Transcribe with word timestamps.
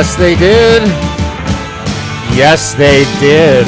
Yes, 0.00 0.16
they 0.16 0.34
did. 0.34 0.82
Yes, 2.34 2.72
they 2.72 3.04
did. 3.20 3.66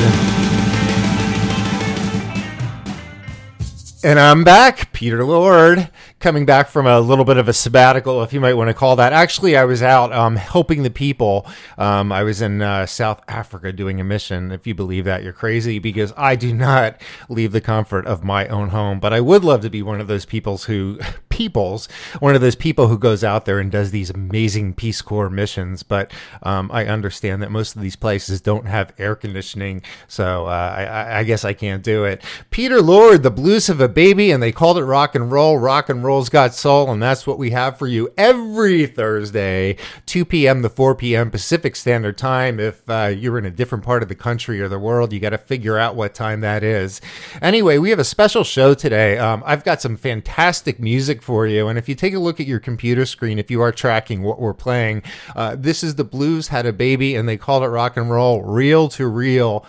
And 4.02 4.18
I'm 4.18 4.42
back, 4.42 4.94
Peter 4.94 5.24
Lord, 5.24 5.90
coming 6.20 6.46
back 6.46 6.68
from 6.68 6.86
a 6.86 6.98
little 6.98 7.26
bit 7.26 7.36
of 7.36 7.48
a 7.48 7.52
sabbatical, 7.52 8.22
if 8.22 8.32
you 8.32 8.40
might 8.40 8.54
want 8.54 8.68
to 8.68 8.74
call 8.74 8.96
that. 8.96 9.12
Actually, 9.12 9.56
I 9.56 9.64
was 9.64 9.82
out 9.82 10.10
um, 10.12 10.36
helping 10.36 10.82
the 10.82 10.90
people. 10.90 11.46
Um, 11.76 12.10
I 12.10 12.22
was 12.22 12.40
in 12.40 12.62
uh, 12.62 12.86
South 12.86 13.20
Africa 13.28 13.70
doing 13.70 14.00
a 14.00 14.04
mission. 14.04 14.50
If 14.50 14.66
you 14.66 14.74
believe 14.74 15.04
that, 15.04 15.22
you're 15.22 15.34
crazy 15.34 15.78
because 15.78 16.14
I 16.16 16.34
do 16.34 16.54
not 16.54 16.98
leave 17.28 17.52
the 17.52 17.60
comfort 17.60 18.06
of 18.06 18.24
my 18.24 18.48
own 18.48 18.70
home. 18.70 19.00
But 19.00 19.12
I 19.12 19.20
would 19.20 19.44
love 19.44 19.60
to 19.60 19.70
be 19.70 19.82
one 19.82 20.00
of 20.00 20.06
those 20.06 20.24
peoples 20.24 20.64
who, 20.64 20.98
peoples, 21.32 21.88
one 22.20 22.34
of 22.34 22.42
those 22.42 22.54
people 22.54 22.88
who 22.88 22.98
goes 22.98 23.24
out 23.24 23.46
there 23.46 23.58
and 23.58 23.72
does 23.72 23.90
these 23.90 24.10
amazing 24.10 24.74
Peace 24.74 25.00
Corps 25.00 25.30
missions. 25.30 25.82
But 25.82 26.12
um, 26.42 26.70
I 26.70 26.84
understand 26.84 27.42
that 27.42 27.50
most 27.50 27.74
of 27.74 27.80
these 27.80 27.96
places 27.96 28.42
don't 28.42 28.66
have 28.66 28.92
air 28.98 29.16
conditioning, 29.16 29.82
so 30.06 30.46
uh, 30.46 30.74
I, 30.76 31.20
I 31.20 31.24
guess 31.24 31.42
I 31.44 31.54
can't 31.54 31.82
do 31.82 32.04
it. 32.04 32.22
Peter 32.50 32.82
Lord, 32.82 33.22
the 33.22 33.30
blues 33.30 33.68
had 33.68 33.80
a 33.80 33.88
baby, 33.88 34.30
and 34.30 34.42
they 34.42 34.52
called 34.52 34.76
it 34.76 34.84
rock 34.84 35.14
and 35.14 35.32
roll. 35.32 35.56
Rock 35.56 35.88
and 35.88 36.04
roll's 36.04 36.28
got 36.28 36.54
soul, 36.54 36.90
and 36.90 37.02
that's 37.02 37.26
what 37.26 37.38
we 37.38 37.50
have 37.50 37.78
for 37.78 37.86
you 37.86 38.12
every 38.18 38.86
Thursday, 38.86 39.76
2 40.04 40.26
p.m. 40.26 40.60
to 40.60 40.68
4 40.68 40.94
p.m. 40.96 41.30
Pacific 41.30 41.74
Standard 41.76 42.18
Time. 42.18 42.60
If 42.60 42.88
uh, 42.90 43.06
you're 43.06 43.38
in 43.38 43.46
a 43.46 43.50
different 43.50 43.84
part 43.84 44.02
of 44.02 44.10
the 44.10 44.14
country 44.14 44.60
or 44.60 44.68
the 44.68 44.78
world, 44.78 45.14
you 45.14 45.20
got 45.20 45.30
to 45.30 45.38
figure 45.38 45.78
out 45.78 45.96
what 45.96 46.14
time 46.14 46.42
that 46.42 46.62
is. 46.62 47.00
Anyway, 47.40 47.78
we 47.78 47.88
have 47.88 47.98
a 47.98 48.04
special 48.04 48.44
show 48.44 48.74
today. 48.74 49.16
Um, 49.16 49.42
I've 49.46 49.64
got 49.64 49.80
some 49.80 49.96
fantastic 49.96 50.78
music 50.78 51.22
for 51.22 51.31
you, 51.46 51.68
and 51.68 51.78
if 51.78 51.88
you 51.88 51.94
take 51.94 52.14
a 52.14 52.18
look 52.18 52.40
at 52.40 52.46
your 52.46 52.60
computer 52.60 53.06
screen, 53.06 53.38
if 53.38 53.50
you 53.50 53.60
are 53.60 53.72
tracking 53.72 54.22
what 54.22 54.40
we're 54.40 54.54
playing, 54.54 55.02
uh, 55.34 55.56
this 55.58 55.82
is 55.82 55.94
the 55.94 56.04
Blues 56.04 56.48
Had 56.48 56.66
a 56.66 56.72
Baby, 56.72 57.16
and 57.16 57.28
they 57.28 57.36
called 57.36 57.62
it 57.62 57.68
rock 57.68 57.96
and 57.96 58.10
roll, 58.10 58.42
reel 58.42 58.88
to 58.90 59.06
reel 59.06 59.64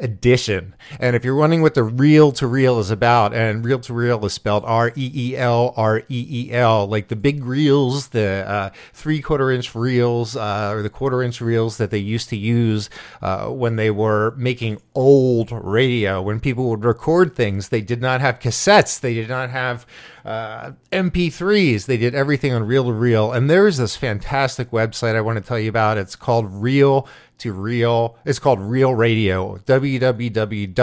edition. 0.00 0.74
And 0.98 1.14
if 1.14 1.24
you're 1.24 1.34
wondering 1.34 1.62
what 1.62 1.74
the 1.74 1.82
reel 1.82 2.32
to 2.32 2.46
reel 2.46 2.78
is 2.78 2.90
about, 2.90 3.32
and 3.34 3.64
reel 3.64 3.78
to 3.80 3.94
reel 3.94 4.24
is 4.24 4.32
spelled 4.32 4.64
R 4.64 4.92
E 4.96 5.12
E 5.14 5.36
L 5.36 5.72
R 5.76 5.98
E 6.08 6.26
E 6.28 6.52
L, 6.52 6.86
like 6.86 7.08
the 7.08 7.16
big 7.16 7.44
reels, 7.44 8.08
the 8.08 8.44
uh, 8.46 8.70
three 8.92 9.20
quarter 9.20 9.50
inch 9.50 9.74
reels, 9.74 10.36
uh, 10.36 10.72
or 10.72 10.82
the 10.82 10.90
quarter 10.90 11.22
inch 11.22 11.40
reels 11.40 11.76
that 11.76 11.90
they 11.90 11.98
used 11.98 12.28
to 12.30 12.36
use 12.36 12.90
uh, 13.22 13.46
when 13.46 13.76
they 13.76 13.90
were 13.90 14.32
making 14.36 14.80
old 14.94 15.52
radio. 15.52 16.20
When 16.22 16.40
people 16.40 16.70
would 16.70 16.84
record 16.84 17.34
things, 17.34 17.68
they 17.68 17.82
did 17.82 18.00
not 18.00 18.20
have 18.20 18.40
cassettes, 18.40 18.98
they 19.00 19.14
did 19.14 19.28
not 19.28 19.50
have 19.50 19.86
uh, 20.24 20.72
MP3s. 20.92 21.86
They 21.86 21.96
did 21.96 22.14
everything 22.14 22.52
on 22.52 22.66
reel 22.66 22.84
to 22.84 22.92
reel. 22.92 23.32
And 23.32 23.48
there's 23.48 23.76
this 23.78 23.96
fantastic 23.96 24.70
website 24.70 25.14
I 25.14 25.20
want 25.20 25.38
to 25.38 25.44
tell 25.44 25.58
you 25.58 25.68
about. 25.68 25.98
It's 25.98 26.16
called 26.16 26.52
Reel 26.52 27.08
to 27.40 27.52
Reel. 27.52 28.16
It's 28.24 28.38
called 28.38 28.60
Reel 28.60 28.94
Radio. 28.94 29.56
www.reel 29.58 30.74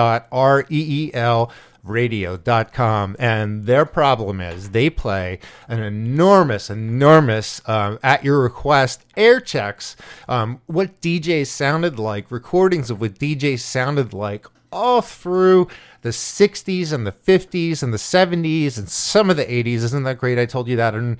radio.com 1.83 3.15
and 3.17 3.65
their 3.65 3.85
problem 3.85 4.41
is 4.41 4.71
they 4.71 4.89
play 4.89 5.39
an 5.69 5.81
enormous 5.81 6.69
enormous 6.69 7.61
um, 7.65 7.97
at 8.03 8.25
your 8.25 8.41
request 8.41 9.05
air 9.15 9.39
checks 9.39 9.95
um, 10.27 10.59
what 10.65 10.99
djs 10.99 11.47
sounded 11.47 11.97
like 11.97 12.29
recordings 12.29 12.89
of 12.89 12.99
what 12.99 13.17
djs 13.17 13.59
sounded 13.59 14.13
like 14.13 14.45
all 14.69 15.01
through 15.01 15.67
the 16.01 16.09
60s 16.09 16.91
and 16.91 17.07
the 17.07 17.11
50s 17.11 17.81
and 17.81 17.93
the 17.93 17.97
70s 17.97 18.77
and 18.77 18.89
some 18.89 19.29
of 19.29 19.37
the 19.37 19.45
80s 19.45 19.75
isn't 19.75 20.03
that 20.03 20.17
great 20.17 20.37
i 20.37 20.45
told 20.45 20.67
you 20.67 20.75
that 20.75 20.93
in 20.93 21.17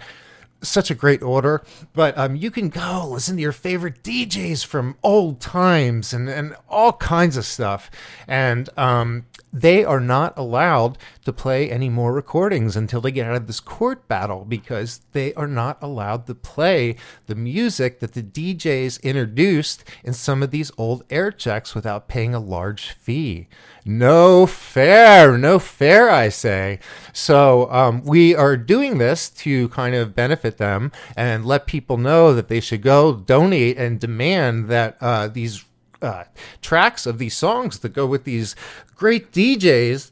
such 0.62 0.90
a 0.90 0.96
great 0.96 1.22
order 1.22 1.64
but 1.94 2.18
um, 2.18 2.36
you 2.36 2.50
can 2.52 2.70
go 2.70 3.08
listen 3.10 3.36
to 3.36 3.42
your 3.42 3.52
favorite 3.52 4.04
djs 4.04 4.66
from 4.66 4.98
old 5.04 5.40
times 5.40 6.14
and, 6.14 6.30
and 6.30 6.56
all 6.70 6.94
kinds 6.94 7.38
of 7.38 7.46
stuff. 7.46 7.90
And 8.28 8.70
um, 8.78 9.26
they 9.62 9.84
are 9.84 10.00
not 10.00 10.38
allowed 10.38 10.98
to 11.26 11.34
play 11.34 11.70
any 11.70 11.90
more 11.90 12.14
recordings 12.14 12.76
until 12.76 13.02
they 13.02 13.12
get 13.12 13.28
out 13.28 13.36
of 13.36 13.48
this 13.48 13.60
court 13.60 14.08
battle 14.08 14.46
because 14.46 15.02
they 15.12 15.34
are 15.34 15.48
not 15.48 15.78
allowed 15.82 16.28
to 16.28 16.36
play 16.36 16.96
the 17.26 17.36
music 17.36 18.00
that 18.00 18.14
the 18.14 18.24
DJs 18.24 19.02
introduced 19.02 19.84
in 20.04 20.14
some 20.14 20.44
of 20.44 20.52
these 20.52 20.72
old 20.78 21.04
air 21.10 21.32
checks 21.32 21.74
without 21.74 22.08
paying 22.08 22.36
a 22.36 22.40
large 22.40 22.92
fee. 22.92 23.48
No 23.84 24.46
fair, 24.46 25.38
no 25.38 25.60
fair, 25.60 26.10
I 26.10 26.30
say. 26.30 26.80
So 27.14 27.72
um, 27.72 28.04
we 28.04 28.36
are 28.36 28.58
doing 28.58 28.98
this 28.98 29.30
to 29.30 29.70
kind 29.70 29.96
of 29.96 30.14
benefit 30.14 30.58
them 30.58 30.92
and 31.16 31.46
let 31.46 31.68
people 31.68 31.98
know 31.98 32.34
that 32.34 32.48
they 32.48 32.60
should 32.60 32.82
go 32.82 33.14
donate 33.14 33.78
and 33.78 34.00
demand 34.00 34.68
that 34.68 34.98
uh, 35.02 35.30
these 35.30 35.64
uh, 36.02 36.26
tracks 36.62 37.06
of 37.06 37.18
these 37.18 37.36
songs 37.36 37.80
that 37.80 37.94
go 37.94 38.06
with 38.06 38.24
these 38.24 38.56
great 38.96 39.32
DJs 39.32 40.12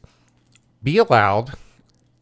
be 0.82 0.98
allowed 0.98 1.54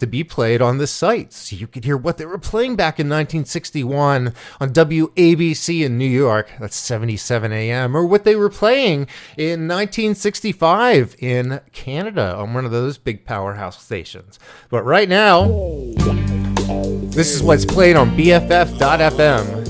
to 0.01 0.07
be 0.07 0.25
played 0.25 0.61
on 0.61 0.79
the 0.79 0.87
site 0.87 1.33
so 1.33 1.57
you 1.57 1.67
could 1.67 1.85
hear 1.85 1.97
what 1.97 2.19
they 2.19 2.27
were 2.27 2.39
playing 2.39 2.77
back 2.77 3.01
in 3.01 3.07
1961 3.07 4.35
on 4.61 4.71
WABC 4.71 5.85
in 5.85 5.97
New 5.97 6.09
York. 6.09 6.51
That's 6.61 6.77
77 6.77 7.53
AM. 7.53 7.97
Or 7.97 8.05
what 8.05 8.25
they 8.25 8.37
were 8.37 8.51
playing 8.51 9.07
in 9.37 9.69
1965 9.69 11.17
in 11.21 11.61
Canada 11.73 12.35
on 12.37 12.55
one 12.55 12.65
of 12.65 12.71
those 12.71 12.99
big 12.99 13.25
powerhouse 13.25 13.83
stations. 13.83 14.39
But 14.69 14.85
right 14.85 15.09
now, 15.09 15.47
this 17.15 17.35
is 17.35 17.43
what's 17.43 17.65
played 17.65 17.97
on 17.97 18.11
BFF.FM. 18.17 19.65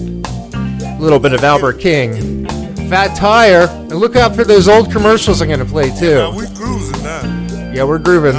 A 0.98 1.02
little 1.02 1.20
bit 1.20 1.32
of 1.32 1.44
Albert 1.44 1.80
King. 1.80 2.63
Flat 2.88 3.16
Tire. 3.16 3.66
And 3.68 3.94
look 3.96 4.16
out 4.16 4.34
for 4.34 4.44
those 4.44 4.68
old 4.68 4.90
commercials 4.92 5.40
I'm 5.40 5.48
going 5.48 5.58
to 5.60 5.64
play 5.64 5.90
too. 5.90 6.14
Now 6.16 6.34
we're 6.36 6.46
cruising 6.54 7.02
now. 7.02 7.72
Yeah, 7.72 7.84
we're 7.84 7.98
grooving. 7.98 8.36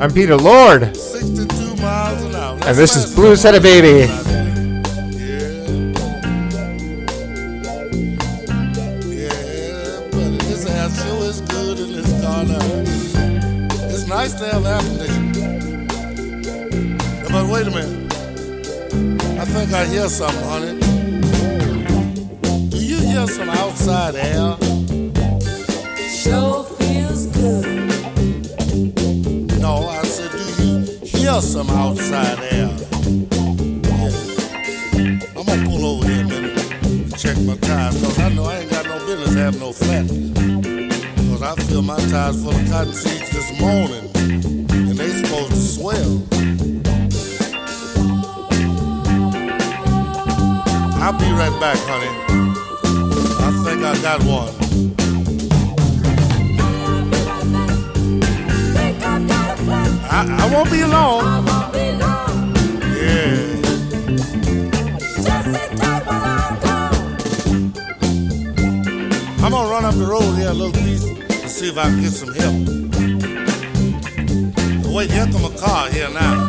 I'm 0.00 0.12
Peter 0.12 0.36
Lord, 0.36 0.94
62 0.96 1.76
miles 1.76 2.22
an 2.24 2.34
hour. 2.34 2.58
and 2.66 2.76
this 2.76 2.96
is 2.96 3.14
Blues 3.14 3.42
Had 3.42 3.54
a 3.54 3.60
Baby. 3.60 4.10
Yeah. 4.10 4.22
Yeah, 9.08 9.30
this 10.42 10.66
air 10.66 10.90
sure 10.90 11.24
is 11.24 11.40
good 11.42 11.78
in 11.78 11.92
this 11.92 12.22
car. 12.22 12.44
It's 13.90 14.06
nice 14.06 14.34
to 14.34 14.46
have 14.48 14.66
air 14.66 14.80
conditioning. 14.80 15.86
But 17.30 17.46
wait 17.46 17.66
a 17.66 17.70
minute. 17.70 18.12
I 19.40 19.44
think 19.44 19.72
I 19.72 19.86
hear 19.86 20.08
something, 20.08 20.44
honey. 20.44 20.95
Do 23.16 23.26
some 23.28 23.48
outside 23.48 24.14
air? 24.14 24.58
Sure 26.10 26.64
feels 26.64 27.26
good. 27.28 27.64
No, 29.58 29.88
I 29.88 30.02
said, 30.02 30.30
do 30.32 30.62
you 30.62 30.84
hear 31.02 31.40
some 31.40 31.70
outside 31.70 32.38
air? 32.52 32.68
Yeah. 33.88 34.10
I'm 35.34 35.46
gonna 35.46 35.64
pull 35.64 35.86
over 35.86 36.06
here 36.06 36.24
a 36.24 36.28
minute 36.28 36.74
and 36.84 37.18
check 37.18 37.38
my 37.38 37.56
tires, 37.56 37.98
cause 38.02 38.18
I 38.18 38.28
know 38.34 38.44
I 38.44 38.58
ain't 38.58 38.70
got 38.70 38.84
no 38.84 38.98
business 39.06 39.34
having 39.34 39.60
no 39.60 39.72
flat. 39.72 40.06
Cause 41.30 41.42
I 41.42 41.54
filled 41.62 41.86
my 41.86 41.96
tires 42.10 42.42
full 42.42 42.54
of 42.54 42.68
cotton 42.68 42.92
seeds 42.92 43.30
this 43.30 43.58
morning, 43.58 44.10
and 44.90 44.98
they 44.98 45.08
supposed 45.08 45.52
to 45.52 45.58
swell. 45.58 46.22
I'll 51.02 51.18
be 51.18 51.32
right 51.32 51.58
back, 51.58 51.78
honey. 51.78 52.45
I 53.66 53.70
think 53.70 53.82
I 53.82 54.00
got 54.00 54.22
one. 54.22 54.48
I, 60.08 60.36
I 60.38 60.54
won't 60.54 60.70
be 60.70 60.84
long. 60.84 61.24
Yeah. 62.94 63.56
I'm 69.44 69.50
gonna 69.50 69.68
run 69.68 69.84
up 69.84 69.94
the 69.96 70.06
road 70.08 70.36
here 70.36 70.50
a 70.50 70.54
little 70.54 70.72
piece 70.72 71.04
and 71.04 71.50
see 71.50 71.68
if 71.68 71.76
I 71.76 71.86
can 71.86 72.00
get 72.02 72.12
some 72.12 72.34
help. 72.34 72.54
Wait, 74.94 75.10
here 75.10 75.26
come 75.26 75.44
a 75.44 75.50
car 75.58 75.90
here 75.90 76.10
now. 76.10 76.46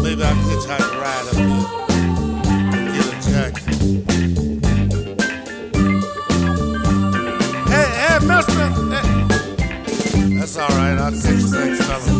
Maybe 0.00 0.22
I 0.22 0.30
can 0.30 0.44
hitchhike 0.44 0.94
a 0.94 1.00
ride 1.00 1.26
up 1.28 1.34
here. 1.34 1.57
Mister. 8.28 8.60
Eh, 8.60 8.68
hey. 8.92 9.06
Eh. 9.14 10.38
That's 10.38 10.56
all 10.58 10.68
right. 10.68 10.96
I'll 10.98 11.12
take 11.12 11.40
you 11.40 11.50
next 11.50 11.82
fella. 11.88 12.10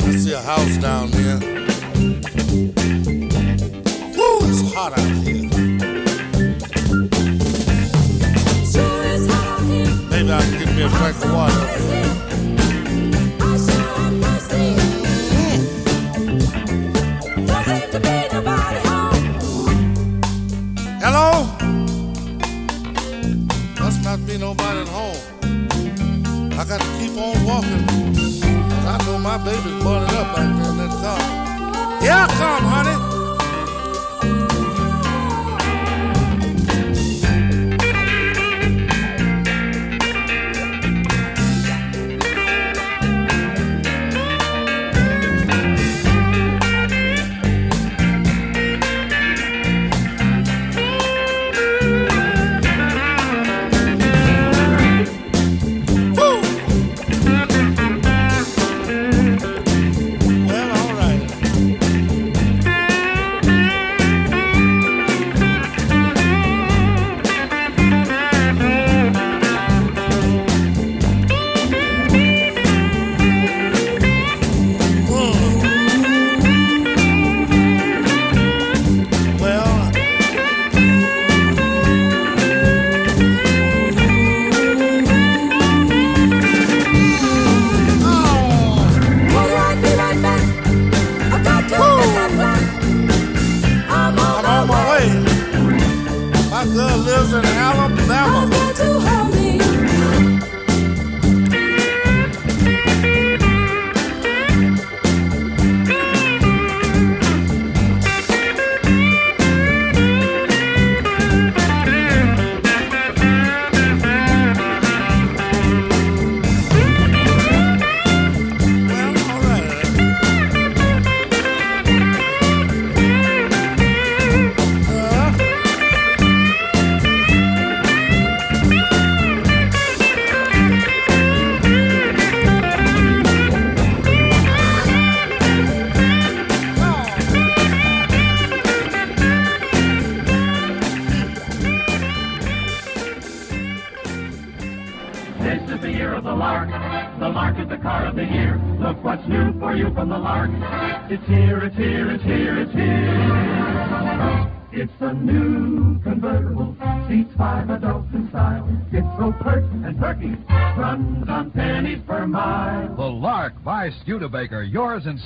I 0.00 0.16
see 0.16 0.32
a 0.32 0.40
house 0.40 0.76
down 0.78 1.10
there. 1.10 1.40
Woo, 4.16 4.38
it's 4.48 4.62
hot 4.72 4.92
out 4.98 5.10
here. 5.26 5.48
Hot 9.24 9.42
out 9.42 9.62
here. 9.70 9.92
Maybe 10.10 10.30
I 10.32 10.40
can 10.40 10.58
get 10.58 10.70
me 10.76 10.82
a 10.82 10.88
drink 10.88 11.24
of 11.24 11.32
water. 11.32 11.73
keep 27.14 27.46
walking. 27.46 27.86
Cause 27.86 28.86
I 28.86 28.98
know 29.06 29.18
my 29.18 29.38
baby's 29.38 29.82
boarded 29.82 30.10
up 30.10 30.34
back 30.34 30.50
there 30.58 30.70
in 30.70 30.78
that 30.78 30.90
car. 31.00 31.20
Here 32.02 32.12
I 32.12 32.26
come, 32.38 32.64
honey. 32.64 33.03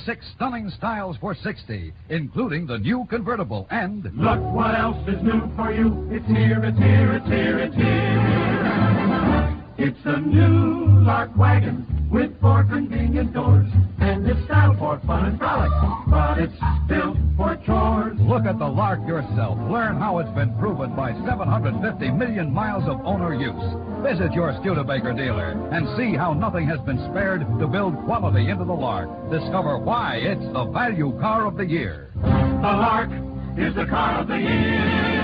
Six 0.05 0.25
stunning 0.35 0.69
styles 0.69 1.17
for 1.17 1.35
60, 1.35 1.93
including 2.09 2.65
the 2.65 2.77
new 2.77 3.05
convertible 3.09 3.67
and 3.71 4.03
Look 4.15 4.39
what 4.53 4.77
else 4.77 5.07
is 5.07 5.21
new 5.23 5.49
for 5.55 5.71
you. 5.71 6.07
It's 6.11 6.25
here, 6.27 6.63
it's 6.63 6.77
here, 6.77 7.13
it's 7.15 7.27
here, 7.27 7.59
it's 7.59 7.75
here. 7.75 9.49
It's 9.77 9.99
a 10.05 10.19
new 10.19 10.99
Lark 11.05 11.35
wagon 11.37 12.07
with 12.11 12.39
four 12.41 12.63
convenient 12.65 13.33
doors. 13.33 13.69
And 13.99 14.27
it's 14.27 14.43
style 14.45 14.75
for 14.77 14.99
fun 15.07 15.25
and 15.25 15.37
frolic, 15.37 15.71
but 16.09 16.37
it's 16.39 16.53
built 16.87 17.17
for 17.37 17.55
chores. 17.65 18.17
look 18.19 18.45
at 18.45 18.59
the 18.59 18.67
Lark 18.67 19.07
yourself. 19.07 19.57
Learn 19.71 19.97
how 19.97 20.19
it's 20.19 20.31
been 20.31 20.53
by 21.09 21.25
750 21.25 22.11
million 22.11 22.53
miles 22.53 22.83
of 22.87 23.03
owner 23.05 23.33
use. 23.33 24.03
Visit 24.03 24.33
your 24.33 24.55
Studebaker 24.61 25.13
dealer 25.13 25.51
and 25.71 25.87
see 25.97 26.15
how 26.15 26.33
nothing 26.33 26.67
has 26.67 26.79
been 26.81 26.99
spared 27.09 27.41
to 27.59 27.67
build 27.67 27.95
quality 28.05 28.49
into 28.49 28.65
the 28.65 28.73
Lark. 28.73 29.09
Discover 29.31 29.79
why 29.79 30.17
it's 30.17 30.53
the 30.53 30.65
value 30.65 31.17
car 31.19 31.47
of 31.47 31.57
the 31.57 31.65
year. 31.65 32.11
The 32.15 32.21
Lark 32.21 33.09
is 33.57 33.73
the 33.75 33.85
car 33.85 34.21
of 34.21 34.27
the 34.27 34.37
year. 34.37 35.18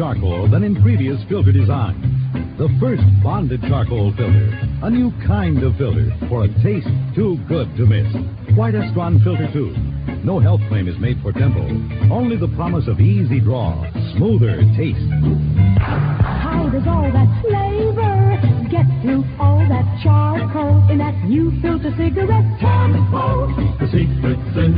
Charcoal 0.00 0.48
than 0.48 0.64
in 0.64 0.80
previous 0.80 1.20
filter 1.28 1.52
designs. 1.52 2.00
The 2.56 2.72
first 2.80 3.02
bonded 3.22 3.60
charcoal 3.68 4.16
filter, 4.16 4.48
a 4.82 4.88
new 4.88 5.12
kind 5.26 5.62
of 5.62 5.76
filter 5.76 6.08
for 6.26 6.44
a 6.44 6.48
taste 6.64 6.88
too 7.14 7.36
good 7.46 7.68
to 7.76 7.84
miss. 7.84 8.08
White 8.56 8.72
Estron 8.72 9.22
Filter 9.22 9.52
2. 9.52 10.24
No 10.24 10.38
health 10.38 10.62
claim 10.68 10.88
is 10.88 10.98
made 10.98 11.20
for 11.20 11.32
Tempo, 11.32 11.68
only 12.08 12.38
the 12.38 12.48
promise 12.56 12.88
of 12.88 12.98
easy 12.98 13.40
draw, 13.40 13.76
smoother 14.16 14.64
taste. 14.72 15.04
How 15.76 16.70
does 16.72 16.88
all 16.88 17.12
that 17.12 17.28
flavor 17.44 18.40
get 18.72 18.88
through 19.04 19.28
all 19.36 19.60
that 19.68 19.84
charcoal 20.02 20.80
in 20.88 20.96
that 20.96 21.12
new 21.28 21.52
filter 21.60 21.92
cigarette? 22.00 22.48
Tempo. 22.56 23.52
The 23.76 23.88
secret's 23.92 24.56
in 24.56 24.69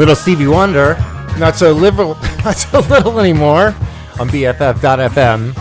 Little 0.00 0.16
Stevie 0.16 0.46
Wonder, 0.46 0.94
not 1.36 1.56
so 1.56 1.72
liberal, 1.72 2.14
not 2.42 2.56
so 2.56 2.80
little 2.80 3.20
anymore 3.20 3.74
on 4.18 4.30
BFF.FM. 4.30 5.54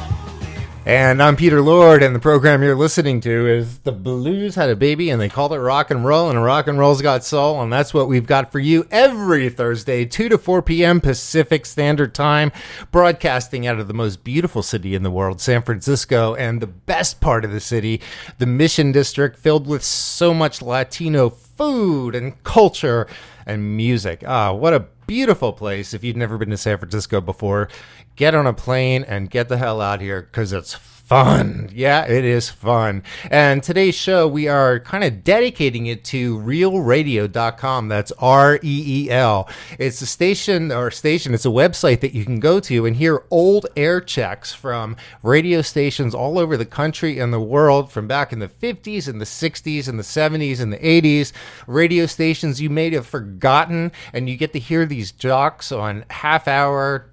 And 0.85 1.21
I'm 1.21 1.35
Peter 1.35 1.61
Lord, 1.61 2.01
and 2.01 2.15
the 2.15 2.19
program 2.19 2.63
you're 2.63 2.73
listening 2.73 3.19
to 3.19 3.47
is 3.47 3.79
The 3.79 3.91
Blues 3.91 4.55
Had 4.55 4.69
a 4.69 4.77
Baby, 4.77 5.09
and 5.09 5.19
they 5.19 5.27
called 5.27 5.51
it 5.51 5.59
rock 5.59 5.91
and 5.91 6.05
roll, 6.05 6.29
and 6.29 6.41
rock 6.41 6.67
and 6.67 6.79
roll's 6.79 7.01
got 7.01 7.25
soul, 7.25 7.61
and 7.61 7.71
that's 7.71 7.93
what 7.93 8.07
we've 8.07 8.25
got 8.25 8.49
for 8.49 8.59
you 8.59 8.87
every 8.91 9.49
Thursday, 9.49 10.05
2 10.05 10.29
to 10.29 10.37
4 10.37 10.61
p.m. 10.61 11.01
Pacific 11.01 11.65
Standard 11.65 12.15
Time, 12.15 12.53
broadcasting 12.93 13.67
out 13.67 13.77
of 13.77 13.89
the 13.89 13.93
most 13.93 14.23
beautiful 14.23 14.63
city 14.63 14.95
in 14.95 15.03
the 15.03 15.11
world, 15.11 15.41
San 15.41 15.63
Francisco, 15.63 16.33
and 16.35 16.61
the 16.61 16.67
best 16.67 17.19
part 17.19 17.43
of 17.43 17.51
the 17.51 17.59
city, 17.59 17.99
the 18.37 18.45
Mission 18.45 18.93
District, 18.93 19.37
filled 19.37 19.67
with 19.67 19.83
so 19.83 20.33
much 20.33 20.61
Latino 20.61 21.29
food 21.59 22.15
and 22.15 22.41
culture 22.45 23.05
and 23.45 23.75
music. 23.75 24.23
Ah, 24.25 24.53
what 24.53 24.73
a 24.73 24.85
beautiful 25.07 25.51
place. 25.51 25.93
If 25.93 26.05
you've 26.05 26.15
never 26.15 26.37
been 26.37 26.51
to 26.51 26.57
San 26.57 26.77
Francisco 26.77 27.19
before, 27.19 27.67
get 28.15 28.33
on 28.33 28.47
a 28.47 28.53
plane 28.53 29.03
and 29.03 29.29
get 29.29 29.49
the 29.49 29.57
hell 29.57 29.81
out 29.81 29.99
here 29.99 30.21
because 30.21 30.53
it's 30.53 30.71
fun. 31.09 31.67
Yeah, 31.73 32.05
it 32.05 32.23
is 32.23 32.51
fun. 32.51 33.01
And 33.31 33.63
today's 33.63 33.95
show, 33.95 34.27
we 34.27 34.47
are 34.47 34.79
kind 34.79 35.03
of 35.03 35.23
dedicating 35.23 35.87
it 35.87 36.03
to 36.05 36.37
reelradio.com. 36.37 37.87
That's 37.87 38.11
R 38.19 38.59
E 38.61 39.05
E 39.07 39.09
L. 39.09 39.49
It's 39.79 40.03
a 40.03 40.05
station 40.05 40.71
or 40.71 40.91
station, 40.91 41.33
it's 41.33 41.47
a 41.47 41.49
website 41.49 42.01
that 42.01 42.13
you 42.13 42.25
can 42.25 42.39
go 42.39 42.59
to 42.59 42.85
and 42.85 42.95
hear 42.95 43.23
old 43.31 43.65
air 43.75 43.99
checks 43.99 44.53
from 44.53 44.97
radio 45.23 45.63
stations 45.63 46.13
all 46.13 46.37
over 46.37 46.55
the 46.55 46.65
country 46.65 47.17
and 47.17 47.33
the 47.33 47.39
world 47.39 47.91
from 47.91 48.07
back 48.07 48.31
in 48.31 48.37
the 48.37 48.47
50s 48.47 49.07
and 49.07 49.19
the 49.19 49.25
60s 49.25 49.87
and 49.87 49.97
the 49.97 50.03
70s 50.03 50.59
and 50.59 50.71
the 50.71 50.77
80s. 50.77 51.33
Radio 51.65 52.05
stations 52.05 52.61
you 52.61 52.69
may 52.69 52.91
have 52.91 53.07
forgotten, 53.07 53.91
and 54.13 54.29
you 54.29 54.37
get 54.37 54.53
to 54.53 54.59
hear 54.59 54.85
these 54.85 55.11
jocks 55.11 55.71
on 55.71 56.05
half 56.11 56.47
hour, 56.47 57.09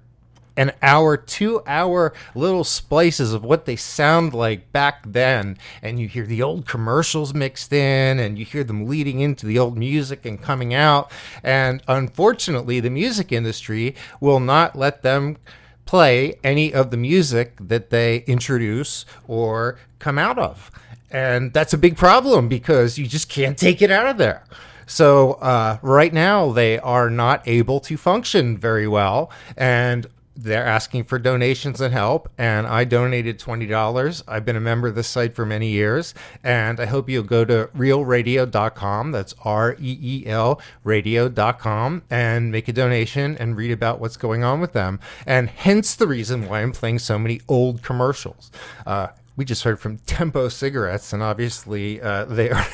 an 0.57 0.73
hour, 0.81 1.15
two 1.15 1.61
hour 1.65 2.13
little 2.35 2.63
splices 2.63 3.31
of 3.31 3.45
what 3.45 3.65
they 3.65 3.75
sound 3.75 4.33
like 4.33 4.71
back 4.73 5.03
then. 5.05 5.57
And 5.81 5.99
you 5.99 6.07
hear 6.07 6.25
the 6.25 6.41
old 6.41 6.65
commercials 6.65 7.33
mixed 7.33 7.71
in, 7.71 8.19
and 8.19 8.37
you 8.37 8.43
hear 8.43 8.63
them 8.63 8.87
leading 8.87 9.21
into 9.21 9.45
the 9.45 9.59
old 9.59 9.77
music 9.77 10.25
and 10.25 10.41
coming 10.41 10.73
out. 10.73 11.11
And 11.43 11.81
unfortunately, 11.87 12.79
the 12.79 12.89
music 12.89 13.31
industry 13.31 13.95
will 14.19 14.39
not 14.39 14.75
let 14.75 15.03
them 15.03 15.37
play 15.85 16.37
any 16.43 16.73
of 16.73 16.91
the 16.91 16.97
music 16.97 17.55
that 17.61 17.91
they 17.91 18.17
introduce 18.27 19.05
or 19.27 19.79
come 19.99 20.17
out 20.17 20.37
of. 20.37 20.69
And 21.09 21.53
that's 21.53 21.73
a 21.73 21.77
big 21.77 21.95
problem 21.95 22.49
because 22.49 22.97
you 22.97 23.07
just 23.07 23.29
can't 23.29 23.57
take 23.57 23.81
it 23.81 23.89
out 23.89 24.07
of 24.07 24.17
there. 24.17 24.43
So 24.85 25.33
uh, 25.33 25.77
right 25.81 26.13
now 26.13 26.51
they 26.51 26.79
are 26.79 27.09
not 27.09 27.47
able 27.47 27.79
to 27.81 27.97
function 27.97 28.57
very 28.57 28.87
well, 28.87 29.29
and 29.57 30.07
they're 30.37 30.65
asking 30.65 31.05
for 31.05 31.19
donations 31.19 31.81
and 31.81 31.93
help. 31.93 32.29
And 32.37 32.67
I 32.67 32.83
donated 32.83 33.39
twenty 33.39 33.65
dollars. 33.65 34.23
I've 34.27 34.45
been 34.45 34.55
a 34.55 34.61
member 34.61 34.87
of 34.87 34.95
this 34.95 35.07
site 35.07 35.35
for 35.35 35.45
many 35.45 35.69
years, 35.69 36.13
and 36.43 36.79
I 36.79 36.85
hope 36.85 37.09
you'll 37.09 37.23
go 37.23 37.43
to 37.45 37.69
reelradio.com. 37.75 39.11
That's 39.11 39.35
R 39.43 39.75
E 39.79 39.97
E 40.01 40.27
L 40.27 40.61
radio.com 40.83 42.03
and 42.09 42.51
make 42.51 42.67
a 42.67 42.73
donation 42.73 43.37
and 43.37 43.57
read 43.57 43.71
about 43.71 43.99
what's 43.99 44.17
going 44.17 44.43
on 44.43 44.61
with 44.61 44.73
them. 44.73 44.99
And 45.25 45.49
hence 45.49 45.95
the 45.95 46.07
reason 46.07 46.47
why 46.47 46.61
I'm 46.61 46.71
playing 46.71 46.99
so 46.99 47.17
many 47.17 47.41
old 47.47 47.81
commercials. 47.81 48.51
Uh, 48.85 49.07
we 49.37 49.45
just 49.45 49.63
heard 49.63 49.79
from 49.79 49.99
Tempo 49.99 50.49
Cigarettes, 50.49 51.13
and 51.13 51.21
obviously 51.21 52.01
uh, 52.01 52.25
they 52.25 52.49
are 52.49 52.65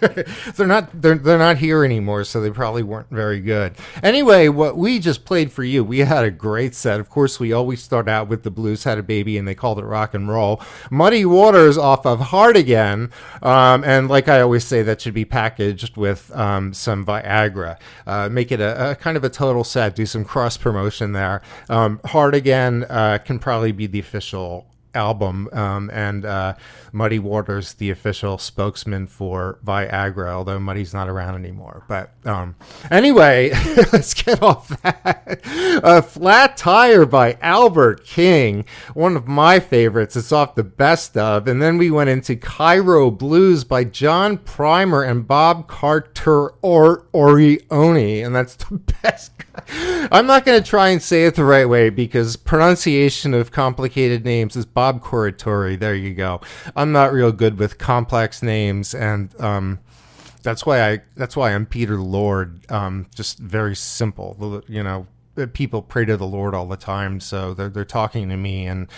they're 0.56 0.66
not 0.66 1.00
they're, 1.00 1.14
they're 1.14 1.38
not 1.38 1.58
here 1.58 1.84
anymore, 1.84 2.24
so 2.24 2.40
they 2.40 2.50
probably 2.50 2.82
weren't 2.82 3.08
very 3.08 3.40
good. 3.40 3.76
Anyway, 4.02 4.48
what 4.48 4.76
we 4.76 4.98
just 4.98 5.24
played 5.24 5.52
for 5.52 5.62
you, 5.62 5.84
we 5.84 6.00
had 6.00 6.24
a 6.24 6.30
great 6.30 6.74
set. 6.74 6.98
Of 6.98 7.08
course, 7.08 7.38
we 7.38 7.52
always 7.52 7.80
start 7.80 8.08
out 8.08 8.26
with 8.26 8.42
the 8.42 8.50
Blues 8.50 8.82
Had 8.82 8.98
a 8.98 9.02
Baby, 9.02 9.38
and 9.38 9.46
they 9.46 9.54
called 9.54 9.78
it 9.78 9.84
rock 9.84 10.12
and 10.12 10.28
roll. 10.28 10.60
Muddy 10.90 11.24
Waters 11.24 11.78
off 11.78 12.04
of 12.04 12.18
Hard 12.18 12.56
Again, 12.56 13.12
um, 13.40 13.84
and 13.84 14.08
like 14.08 14.28
I 14.28 14.40
always 14.40 14.64
say, 14.64 14.82
that 14.82 15.00
should 15.00 15.14
be 15.14 15.24
packaged 15.24 15.96
with 15.96 16.34
um, 16.36 16.74
some 16.74 17.06
Viagra. 17.06 17.78
Uh, 18.08 18.28
make 18.28 18.50
it 18.50 18.60
a, 18.60 18.90
a 18.90 18.94
kind 18.96 19.16
of 19.16 19.22
a 19.22 19.30
total 19.30 19.62
set. 19.62 19.94
Do 19.94 20.04
some 20.04 20.24
cross 20.24 20.56
promotion 20.56 21.12
there. 21.12 21.42
Um, 21.68 22.00
Hard 22.06 22.34
Again 22.34 22.86
uh, 22.90 23.18
can 23.18 23.38
probably 23.38 23.70
be 23.70 23.86
the 23.86 24.00
official 24.00 24.67
album 24.94 25.48
um, 25.52 25.90
and 25.92 26.24
uh, 26.24 26.54
Muddy 26.92 27.18
Waters 27.18 27.74
the 27.74 27.90
official 27.90 28.38
spokesman 28.38 29.06
for 29.06 29.58
Viagra 29.64 30.32
although 30.32 30.58
Muddy's 30.58 30.94
not 30.94 31.08
around 31.08 31.34
anymore. 31.34 31.84
But 31.88 32.12
um, 32.24 32.56
anyway 32.90 33.50
let's 33.92 34.14
get 34.14 34.42
off 34.42 34.68
that. 34.82 35.40
A 35.82 36.02
flat 36.02 36.56
tire 36.56 37.06
by 37.06 37.38
Albert 37.40 38.04
King 38.04 38.64
one 38.94 39.16
of 39.16 39.26
my 39.26 39.60
favorites. 39.60 40.16
It's 40.16 40.32
off 40.32 40.54
the 40.54 40.64
best 40.64 41.16
of. 41.16 41.46
And 41.46 41.60
then 41.60 41.78
we 41.78 41.90
went 41.90 42.10
into 42.10 42.36
Cairo 42.36 43.10
Blues 43.10 43.64
by 43.64 43.84
John 43.84 44.38
Primer 44.38 45.02
and 45.02 45.26
Bob 45.26 45.68
Carter 45.68 46.50
or 46.62 47.06
Orioni 47.14 48.24
and 48.24 48.34
that's 48.34 48.56
the 48.56 48.78
best 49.02 49.32
I'm 50.10 50.26
not 50.26 50.44
going 50.44 50.62
to 50.62 50.68
try 50.68 50.88
and 50.88 51.02
say 51.02 51.24
it 51.24 51.34
the 51.34 51.44
right 51.44 51.68
way 51.68 51.90
because 51.90 52.36
pronunciation 52.36 53.34
of 53.34 53.50
complicated 53.50 54.24
names 54.24 54.56
is 54.56 54.66
Bob 54.66 55.02
Corritore. 55.02 55.78
There 55.78 55.94
you 55.94 56.14
go. 56.14 56.40
I'm 56.76 56.92
not 56.92 57.12
real 57.12 57.32
good 57.32 57.58
with 57.58 57.78
complex 57.78 58.42
names, 58.42 58.94
and 58.94 59.38
um, 59.40 59.80
that's 60.42 60.64
why 60.64 60.90
I 60.90 61.02
that's 61.16 61.36
why 61.36 61.54
I'm 61.54 61.66
Peter 61.66 61.98
Lord. 61.98 62.70
Um, 62.70 63.06
just 63.14 63.38
very 63.38 63.76
simple. 63.76 64.62
You 64.68 64.82
know, 64.82 65.06
people 65.52 65.82
pray 65.82 66.04
to 66.04 66.16
the 66.16 66.26
Lord 66.26 66.54
all 66.54 66.66
the 66.66 66.76
time, 66.76 67.20
so 67.20 67.54
they're 67.54 67.68
they're 67.68 67.84
talking 67.84 68.28
to 68.28 68.36
me 68.36 68.66
and. 68.66 68.88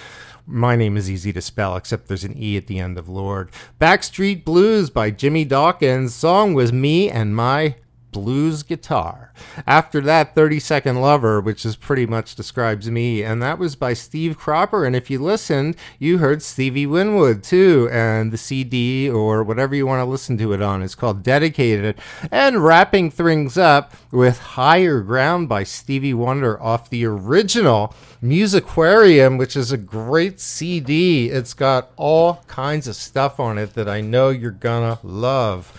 My 0.47 0.75
name 0.75 0.97
is 0.97 1.09
easy 1.09 1.33
to 1.35 1.41
spell, 1.41 1.77
except 1.77 2.09
there's 2.09 2.25
an 2.25 2.35
E 2.37 2.57
at 2.57 2.67
the 2.67 2.81
end 2.81 2.99
of 2.99 3.09
Lord. 3.09 3.51
Backstreet 3.81 4.45
Blues 4.45 4.91
by 4.91 5.13
Jimmy 5.13 5.45
Dawkins. 5.45 6.13
Song 6.13 6.55
was 6.55 6.73
Me 6.73 7.09
and 7.09 7.37
My 7.37 7.77
blues 8.13 8.63
guitar. 8.63 9.33
After 9.67 10.01
that, 10.03 10.35
30 10.35 10.61
Second 10.61 11.01
Lover, 11.01 11.41
which 11.41 11.65
is 11.65 11.77
pretty 11.77 12.07
much 12.07 12.35
describes 12.35 12.91
me, 12.91 13.23
and 13.23 13.43
that 13.43 13.59
was 13.59 13.77
by 13.77 13.95
Steve 13.95 14.39
Cropper. 14.39 14.85
And 14.85 14.95
if 14.95 15.11
you 15.11 15.19
listened, 15.19 15.77
you 15.99 16.19
heard 16.19 16.43
Stevie 16.43 16.87
Winwood 16.87 17.43
too, 17.43 17.89
and 17.93 18.33
the 18.33 18.39
CD 18.39 19.09
or 19.09 19.43
whatever 19.43 19.75
you 19.75 19.87
want 19.87 20.01
to 20.01 20.11
listen 20.11 20.39
to 20.39 20.53
it 20.53 20.63
on 20.63 20.83
is 20.83 20.95
called 20.95 21.23
Dedicated. 21.23 21.99
And 22.31 22.65
wrapping 22.65 23.11
things 23.11 23.57
up 23.57 23.95
with 24.11 24.39
Higher 24.39 25.01
Ground 25.01 25.49
by 25.49 25.65
Stevie 25.65 26.15
Wonder 26.15 26.61
off 26.63 26.91
the 26.91 27.05
original 27.05 27.95
Musiquarium, 28.23 29.39
which 29.39 29.57
is 29.57 29.73
a 29.73 29.79
great 29.79 30.41
CD. 30.41 31.31
It's 31.31 31.55
got 31.55 31.91
all 31.97 32.45
kinds 32.47 32.87
of 32.87 32.97
stuff 32.97 33.41
on 33.41 33.57
it 33.57 33.75
that 33.75 33.89
I 33.89 34.03
know 34.03 34.29
you're 34.29 34.51
gonna 34.51 34.99
love. 35.03 35.73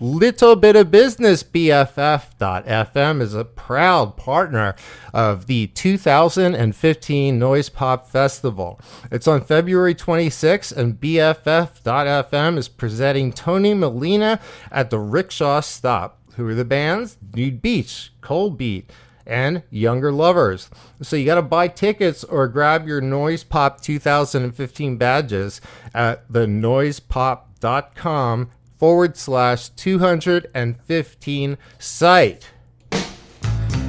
Little 0.00 0.54
Bit 0.54 0.76
of 0.76 0.90
Business 0.90 1.42
BFF.FM 1.42 3.20
is 3.20 3.34
a 3.34 3.44
proud 3.44 4.16
partner 4.16 4.74
of 5.14 5.46
the 5.46 5.68
2015 5.68 7.38
Noise 7.38 7.68
Pop 7.70 8.08
Festival. 8.08 8.80
It's 9.10 9.26
on 9.26 9.40
February 9.40 9.94
26th, 9.94 10.76
and 10.76 11.00
BFF.FM 11.00 12.58
is 12.58 12.68
presenting 12.68 13.32
Tony 13.32 13.74
Molina 13.74 14.40
at 14.70 14.90
the 14.90 14.98
Rickshaw 14.98 15.60
Stop. 15.60 16.18
Who 16.36 16.46
are 16.48 16.54
the 16.54 16.64
bands? 16.64 17.16
Nude 17.34 17.62
Beach, 17.62 18.12
Cold 18.20 18.58
Beat, 18.58 18.90
and 19.26 19.62
Younger 19.70 20.12
Lovers. 20.12 20.70
So 21.02 21.16
you 21.16 21.26
got 21.26 21.34
to 21.36 21.42
buy 21.42 21.68
tickets 21.68 22.24
or 22.24 22.48
grab 22.48 22.86
your 22.86 23.00
Noise 23.00 23.44
Pop 23.44 23.80
2015 23.80 24.96
badges 24.96 25.60
at 25.94 26.30
the 26.32 26.46
noisepop.com 26.46 28.50
forward 28.78 29.16
slash 29.16 29.68
215 29.70 31.58
site. 31.78 32.50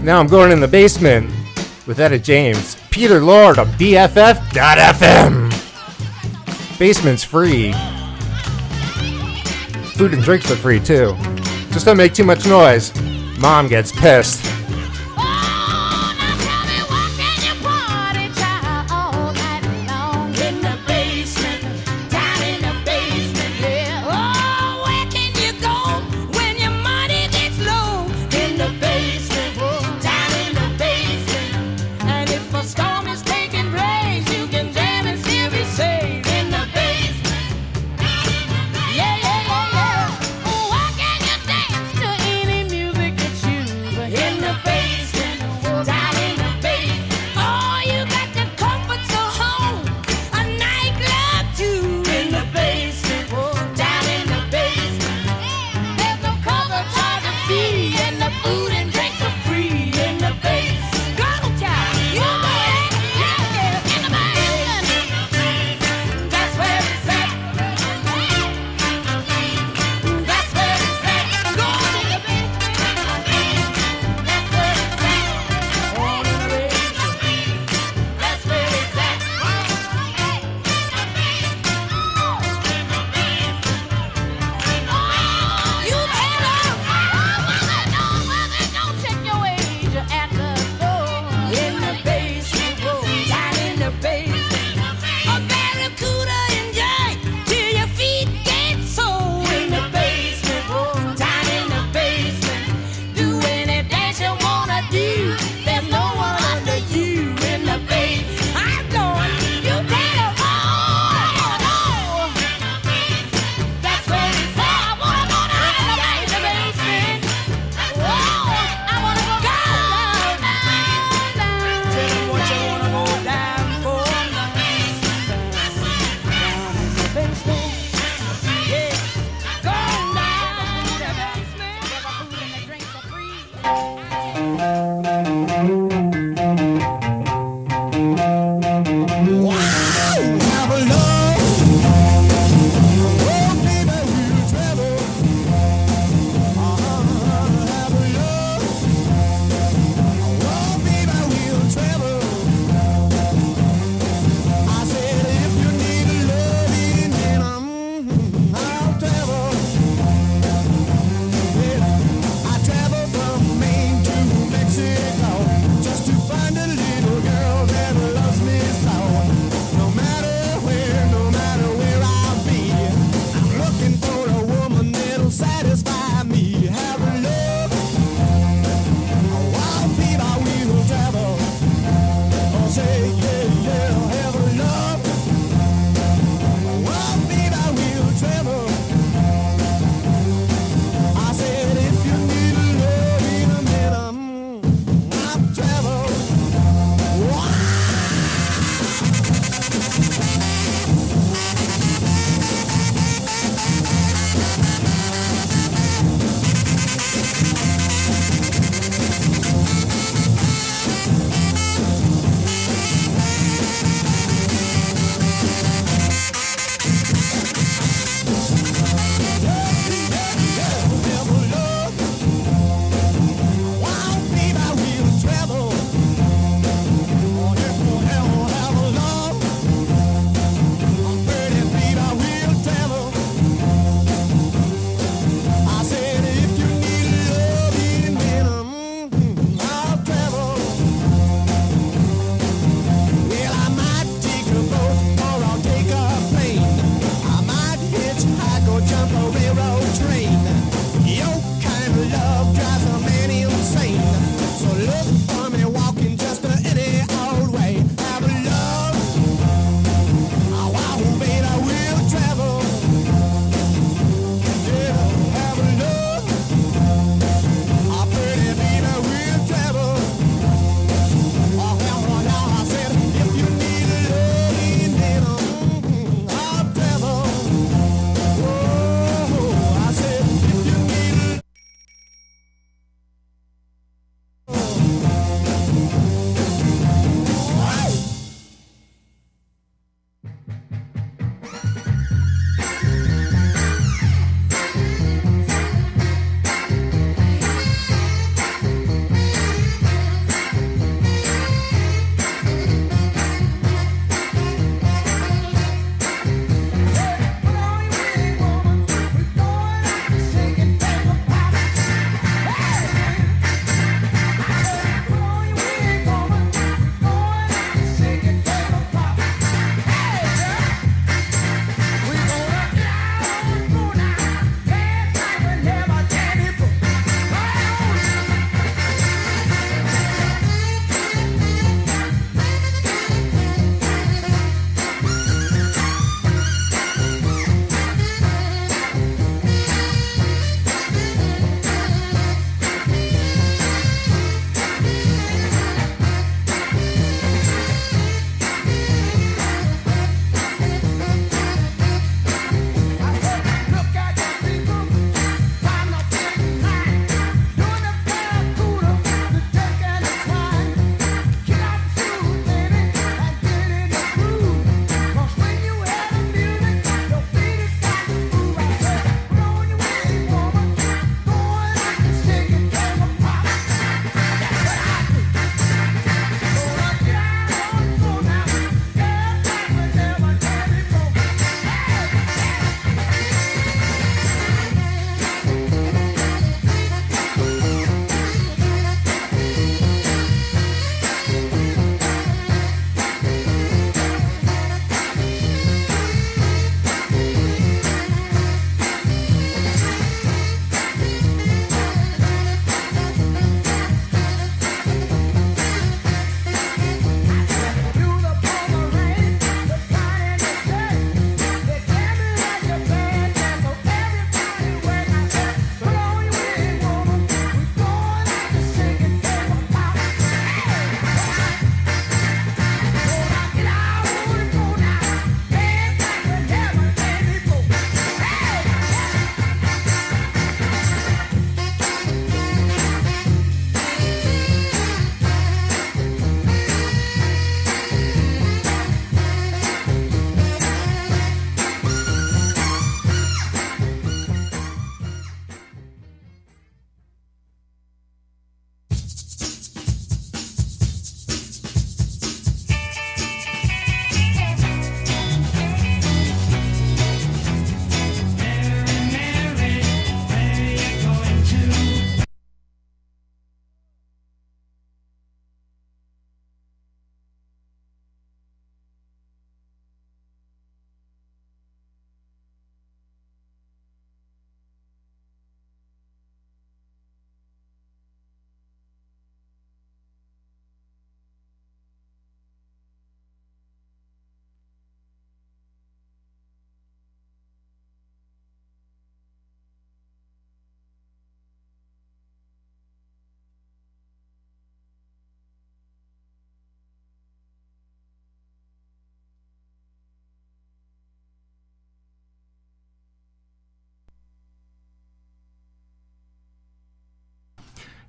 Now 0.02 0.20
I'm 0.20 0.28
going 0.28 0.52
in 0.52 0.60
the 0.60 0.68
basement 0.68 1.30
with 1.86 2.00
Etta 2.00 2.20
James, 2.20 2.76
Peter 2.90 3.22
Lord 3.22 3.60
on 3.60 3.68
BFF.FM. 3.68 5.50
Basement's 6.80 7.24
free. 7.24 7.74
Food 9.94 10.14
and 10.14 10.24
drinks 10.24 10.50
are 10.50 10.56
free 10.56 10.80
too. 10.80 11.16
Just 11.72 11.86
don't 11.86 11.98
make 11.98 12.14
too 12.14 12.24
much 12.24 12.46
noise. 12.46 12.94
Mom 13.40 13.68
gets 13.68 13.92
pissed. 13.92 14.59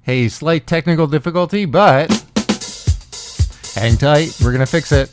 Hey, 0.02 0.28
slight 0.28 0.66
technical 0.66 1.06
difficulty, 1.06 1.66
but 1.66 2.10
hang 3.74 3.96
tight. 3.96 4.34
We're 4.42 4.52
going 4.52 4.60
to 4.60 4.66
fix 4.66 4.92
it. 4.92 5.10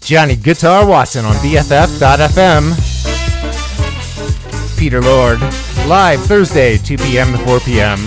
Johnny 0.00 0.36
Guitar 0.36 0.86
Watson 0.86 1.24
on 1.24 1.34
BFF.FM. 1.36 2.74
Peter 4.78 5.00
Lord, 5.00 5.40
live 5.86 6.20
Thursday, 6.22 6.78
2 6.78 6.96
p.m. 6.98 7.32
to 7.32 7.38
4 7.44 7.60
p.m. 7.60 7.98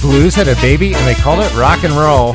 Blues 0.00 0.34
had 0.34 0.48
a 0.48 0.54
baby 0.56 0.94
and 0.94 1.06
they 1.06 1.14
called 1.14 1.40
it 1.40 1.54
rock 1.54 1.84
and 1.84 1.92
roll. 1.94 2.34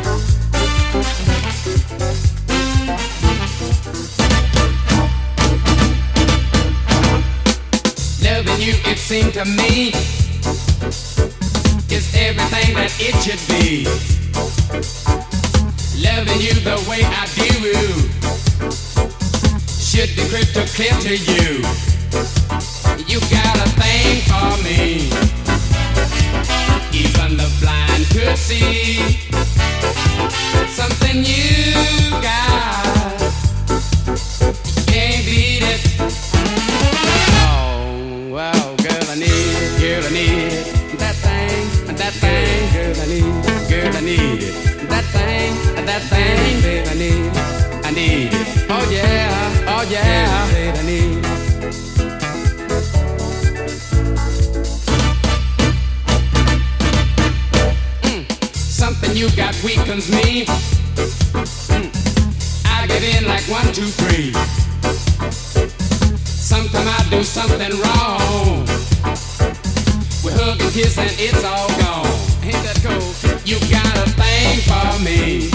seem 9.06 9.32
to 9.32 9.46
me 9.46 9.90
is 11.94 12.10
everything 12.16 12.74
that 12.74 12.92
it 12.98 13.14
should 13.22 13.38
be. 13.54 13.86
Loving 16.02 16.42
you 16.42 16.56
the 16.66 16.82
way 16.90 17.06
I 17.06 17.30
do 17.38 17.54
should 19.70 20.10
be 20.16 20.28
crystal 20.28 20.66
clear 20.74 20.98
to 21.06 21.14
you. 21.22 21.62
You 23.06 23.20
got 23.30 23.56
a 23.62 23.70
thing 23.78 24.26
for 24.26 24.58
me. 24.66 25.06
Even 26.92 27.38
the 27.38 27.50
blind 27.62 28.06
could 28.10 28.36
see 28.40 29.20
something 30.74 31.24
you 31.24 32.10
got. 32.24 32.45
you 59.30 59.36
got 59.36 59.56
weakens 59.64 60.10
me. 60.12 60.46
Hmm. 60.46 61.90
I 62.66 62.86
get 62.86 63.02
in 63.02 63.28
like 63.28 63.44
one, 63.50 63.66
two, 63.74 63.88
three. 63.88 64.34
Sometime 66.24 66.88
I 66.88 67.08
do 67.10 67.24
something 67.24 67.72
wrong. 67.82 68.66
We 70.24 70.32
hug 70.32 70.62
and 70.62 70.74
kiss 70.74 70.98
and 70.98 71.12
it's 71.18 71.44
all 71.44 71.70
gone. 71.82 72.06
Ain't 72.44 72.62
that 72.66 72.80
cool? 72.84 73.10
You 73.46 73.58
got 73.72 73.96
a 73.98 74.10
thing 74.22 74.60
for 74.70 75.04
me. 75.04 75.50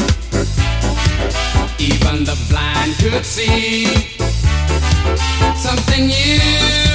Even 1.78 2.24
the 2.24 2.36
blind 2.48 2.94
could 2.98 3.24
see 3.24 3.86
something 5.56 6.08
you. 6.08 6.89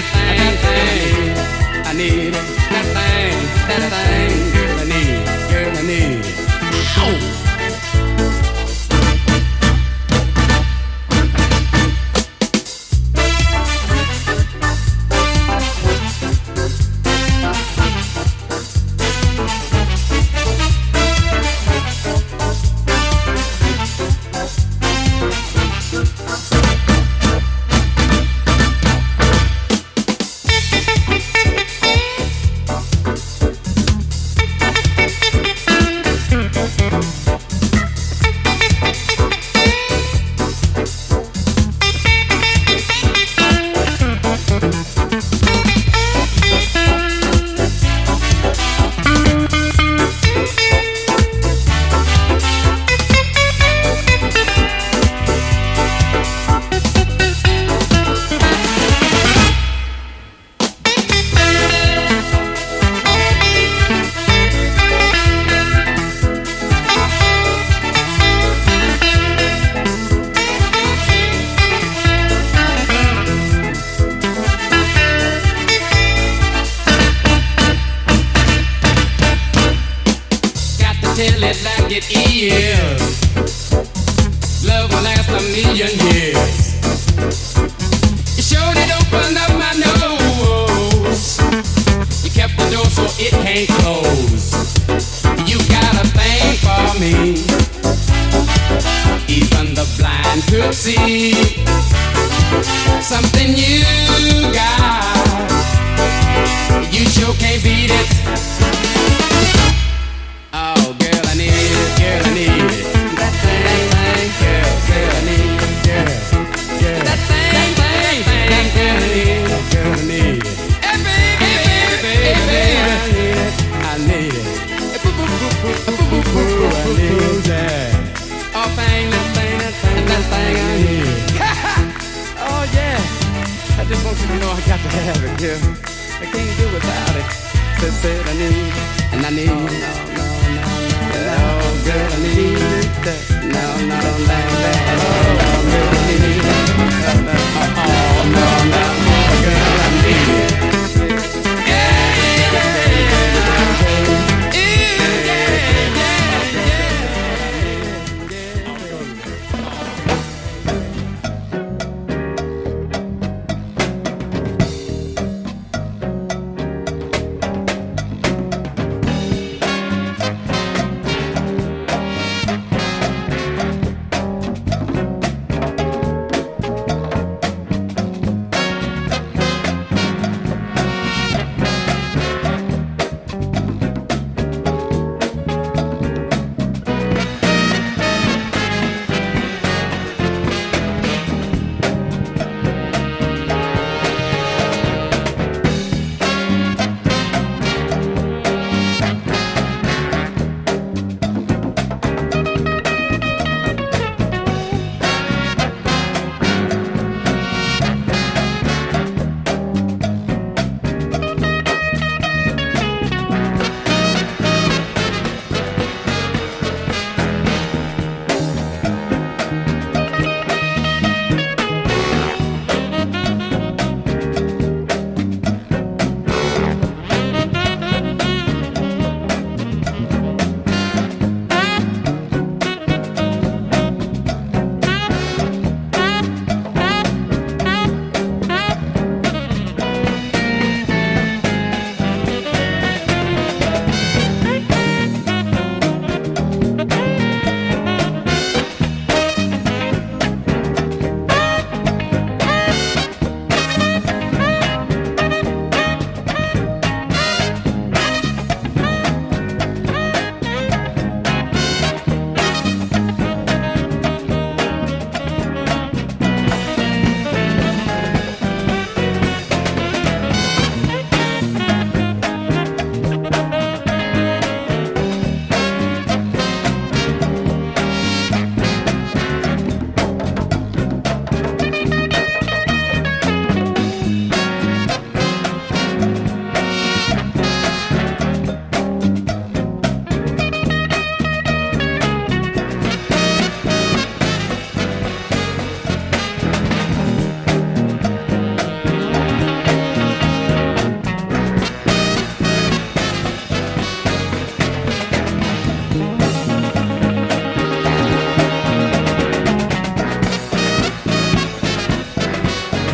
that 0.00 0.12
thing, 0.12 0.40
that 0.40 1.74
thing. 1.74 1.84
I 1.84 1.92
need 1.92 2.32
that 2.34 2.86
thing, 2.94 3.36
that 3.68 4.50
thing. 4.50 4.59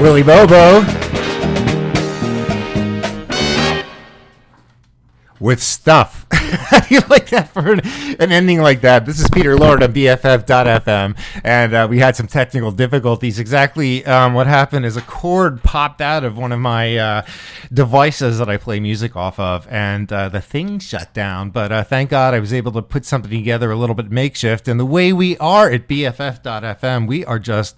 Willie 0.07 0.23
Bobo. 0.23 0.83
With 5.41 5.61
stuff. 5.61 6.27
You 6.91 7.01
like 7.09 7.31
that 7.31 7.49
for 7.53 7.73
an, 7.73 7.81
an 8.21 8.31
ending 8.31 8.61
like 8.61 8.83
that? 8.83 9.07
This 9.07 9.19
is 9.19 9.29
Peter 9.31 9.57
Lord 9.57 9.83
on 9.83 9.93
BFF.FM, 9.93 11.19
and 11.43 11.75
uh, 11.75 11.87
we 11.91 11.99
had 11.99 12.15
some 12.15 12.29
technical 12.29 12.71
difficulties. 12.71 13.41
Exactly 13.41 14.05
um, 14.07 14.35
what 14.35 14.47
happened 14.47 14.87
is 14.87 14.97
a 14.97 15.01
cord 15.03 15.63
popped 15.65 16.01
out 16.01 16.23
of 16.23 16.39
one 16.39 16.53
of 16.53 16.61
my 16.61 16.97
uh, 16.97 17.27
devices 17.73 18.39
that 18.39 18.49
I 18.49 18.57
play 18.57 18.79
music 18.79 19.17
off 19.17 19.41
of, 19.41 19.67
and 19.69 20.13
uh, 20.13 20.29
the 20.29 20.41
thing 20.41 20.79
shut 20.79 21.13
down. 21.13 21.51
But 21.51 21.73
uh, 21.73 21.83
thank 21.83 22.11
God 22.11 22.35
I 22.35 22.39
was 22.39 22.53
able 22.53 22.71
to 22.73 22.83
put 22.83 23.05
something 23.05 23.31
together 23.31 23.73
a 23.73 23.77
little 23.77 23.97
bit 23.97 24.11
makeshift. 24.11 24.69
And 24.69 24.79
the 24.79 24.87
way 24.87 25.13
we 25.13 25.37
are 25.39 25.69
at 25.69 25.89
BFF.FM, 25.89 27.09
we 27.09 27.25
are 27.25 27.41
just 27.41 27.77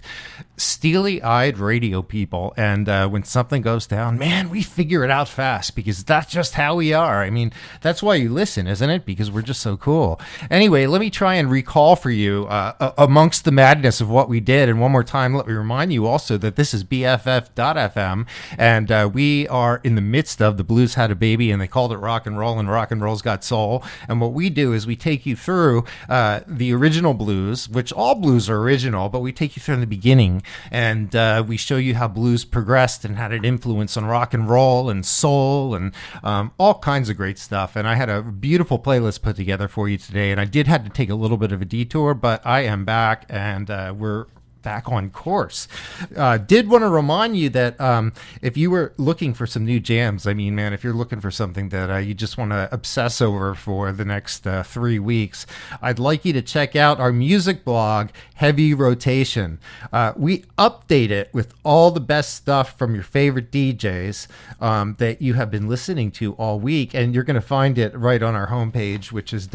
steely 0.58 1.22
eyed 1.22 1.58
radio 1.58 2.02
people. 2.02 2.52
And 2.56 2.88
uh, 2.88 3.08
when 3.08 3.24
something 3.24 3.62
goes 3.62 3.86
down, 3.86 4.18
man, 4.18 4.50
we 4.50 4.62
figure 4.62 5.04
it 5.04 5.10
out 5.10 5.28
fast 5.28 5.74
because 5.74 6.04
that's 6.04 6.30
just 6.30 6.54
how 6.54 6.76
we 6.76 6.92
are. 6.92 7.22
I 7.22 7.30
mean, 7.30 7.52
that's 7.80 8.02
why 8.02 8.16
you 8.16 8.28
listen, 8.28 8.66
isn't 8.66 8.90
it? 8.90 9.06
Because 9.06 9.30
we're 9.30 9.42
just 9.42 9.62
so 9.62 9.76
cool. 9.76 10.20
Anyway, 10.50 10.86
let 10.86 11.00
me 11.00 11.10
try 11.10 11.34
and 11.34 11.50
recall 11.50 11.96
for 11.96 12.10
you 12.10 12.46
uh, 12.46 12.92
amongst 12.98 13.44
the 13.44 13.52
madness 13.52 14.00
of 14.00 14.10
what 14.10 14.28
we 14.28 14.40
did. 14.40 14.68
And 14.68 14.80
one 14.80 14.92
more 14.92 15.04
time, 15.04 15.34
let 15.34 15.46
me 15.46 15.54
remind 15.54 15.92
you 15.92 16.06
also 16.06 16.36
that 16.38 16.56
this 16.56 16.74
is 16.74 16.84
BFF.FM, 16.84 18.26
and 18.58 18.92
uh, 18.92 19.10
we 19.12 19.48
are 19.48 19.80
in 19.84 19.94
the 19.94 20.00
midst 20.00 20.42
of 20.42 20.56
the 20.56 20.64
Blues 20.64 20.94
Had 20.94 21.10
a 21.10 21.14
Baby, 21.14 21.50
and 21.50 21.60
they 21.60 21.68
called 21.68 21.92
it 21.92 21.98
rock 21.98 22.26
and 22.26 22.38
roll, 22.38 22.58
and 22.58 22.70
rock 22.70 22.90
and 22.90 23.02
roll's 23.02 23.22
got 23.22 23.44
soul. 23.44 23.84
And 24.08 24.20
what 24.20 24.32
we 24.32 24.50
do 24.50 24.72
is 24.72 24.86
we 24.86 24.96
take 24.96 25.26
you 25.26 25.36
through 25.36 25.84
uh, 26.08 26.40
the 26.46 26.72
original 26.72 27.14
blues, 27.14 27.68
which 27.68 27.92
all 27.92 28.14
blues 28.14 28.48
are 28.50 28.58
original, 28.58 29.08
but 29.08 29.20
we 29.20 29.32
take 29.32 29.56
you 29.56 29.62
through 29.62 29.78
the 29.78 29.86
beginning, 29.86 30.42
and 30.70 31.14
uh, 31.14 31.44
we 31.46 31.56
show 31.56 31.76
you 31.76 31.94
how 31.94 32.08
blues 32.08 32.44
progressed 32.44 33.04
and 33.04 33.16
had 33.16 33.32
an 33.32 33.44
influence 33.44 33.96
on 33.96 34.04
rock 34.04 34.34
and 34.34 34.48
roll 34.48 34.90
and 34.90 35.04
soul 35.04 35.74
and 35.74 35.92
um, 36.22 36.52
all 36.58 36.78
kinds 36.78 37.08
of 37.08 37.16
great 37.16 37.38
stuff. 37.38 37.76
And 37.76 37.86
I 37.86 37.94
had 37.94 38.08
a 38.08 38.22
beautiful 38.22 38.78
playlist 38.78 39.22
put 39.22 39.36
together 39.36 39.68
for 39.68 39.88
you 39.88 39.98
today, 39.98 40.30
and 40.30 40.40
I 40.40 40.44
did 40.44 40.66
have 40.66 40.84
to 40.84 40.90
take 40.90 41.10
a 41.10 41.14
little 41.14 41.36
bit 41.36 41.52
of 41.52 41.62
a 41.62 41.64
detour, 41.64 42.14
but 42.14 42.44
I 42.46 42.60
am 42.60 42.84
back, 42.84 43.26
and 43.28 43.70
uh, 43.70 43.94
we're 43.96 44.26
back 44.62 44.88
on 44.88 45.10
course. 45.10 45.68
Uh, 46.16 46.38
did 46.38 46.68
want 46.68 46.82
to 46.82 46.88
remind 46.88 47.36
you 47.36 47.48
that 47.50 47.80
um, 47.80 48.12
if 48.42 48.56
you 48.56 48.70
were 48.70 48.92
looking 48.96 49.34
for 49.34 49.46
some 49.46 49.64
new 49.64 49.80
jams, 49.80 50.26
I 50.26 50.34
mean, 50.34 50.54
man, 50.54 50.72
if 50.72 50.84
you're 50.84 50.92
looking 50.92 51.20
for 51.20 51.30
something 51.30 51.68
that 51.70 51.90
uh, 51.90 51.96
you 51.96 52.14
just 52.14 52.38
want 52.38 52.52
to 52.52 52.68
obsess 52.72 53.20
over 53.20 53.54
for 53.54 53.92
the 53.92 54.04
next 54.04 54.46
uh, 54.46 54.62
three 54.62 54.98
weeks, 54.98 55.46
I'd 55.80 55.98
like 55.98 56.24
you 56.24 56.32
to 56.34 56.42
check 56.42 56.76
out 56.76 57.00
our 57.00 57.12
music 57.12 57.64
blog, 57.64 58.08
Heavy 58.34 58.74
Rotation. 58.74 59.58
Uh, 59.92 60.12
we 60.16 60.44
update 60.58 61.10
it 61.10 61.30
with 61.32 61.54
all 61.64 61.90
the 61.90 62.00
best 62.00 62.34
stuff 62.34 62.76
from 62.76 62.94
your 62.94 63.04
favorite 63.04 63.50
DJs 63.50 64.28
um, 64.60 64.96
that 64.98 65.22
you 65.22 65.34
have 65.34 65.50
been 65.50 65.68
listening 65.68 66.10
to 66.12 66.34
all 66.34 66.58
week, 66.60 66.94
and 66.94 67.14
you're 67.14 67.24
going 67.24 67.34
to 67.34 67.40
find 67.40 67.78
it 67.78 67.96
right 67.96 68.22
on 68.22 68.34
our 68.34 68.48
homepage, 68.48 69.12
which 69.12 69.32
is 69.32 69.48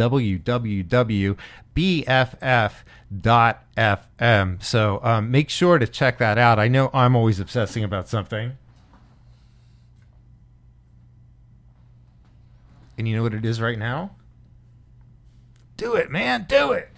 www.bff.fm. 1.76 2.84
So 4.64 5.00
um, 5.04 5.32
make 5.32 5.50
sure 5.50 5.80
to 5.80 5.88
check 5.88 6.18
that 6.20 6.38
out. 6.38 6.60
I 6.60 6.68
know 6.68 6.90
I'm 6.94 7.16
always 7.16 7.40
obsessing 7.40 7.84
about 7.84 8.08
something. 8.08 8.58
And 12.98 13.08
you 13.08 13.16
know 13.16 13.24
what 13.24 13.34
it 13.34 13.44
is 13.46 13.60
right 13.60 13.80
now? 13.80 14.12
Do 15.78 15.96
it, 15.96 16.12
man. 16.12 16.46
Do 16.48 16.74
it. 16.74 16.90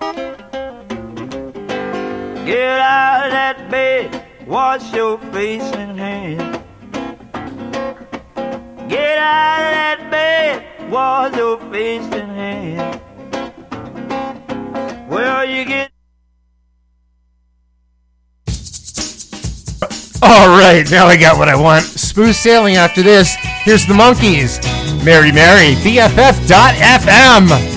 Get 0.00 0.40
out 2.80 3.26
of 3.26 3.32
that 3.32 3.68
bed, 3.70 4.24
wash 4.46 4.94
your 4.94 5.18
face 5.32 5.60
and 5.62 5.98
hands. 5.98 6.58
Get 8.88 9.18
out 9.18 9.58
of 9.58 9.72
that 9.74 10.08
bed, 10.10 10.64
wash 10.90 11.36
your 11.36 11.58
face 11.70 12.08
and 12.12 12.30
hands. 12.30 13.00
Well, 15.08 15.44
you 15.44 15.66
get. 15.66 15.90
All 20.22 20.48
right, 20.58 20.86
now 20.90 21.06
I 21.06 21.16
got 21.16 21.38
what 21.38 21.48
I 21.48 21.56
want. 21.56 21.84
Smooth 21.84 22.34
sailing 22.34 22.76
after 22.76 23.02
this. 23.02 23.36
Here's 23.64 23.86
the 23.86 23.94
Monkees. 23.94 24.60
Mary 25.04 25.32
Mary, 25.32 25.74
BFF.FM. 25.76 27.69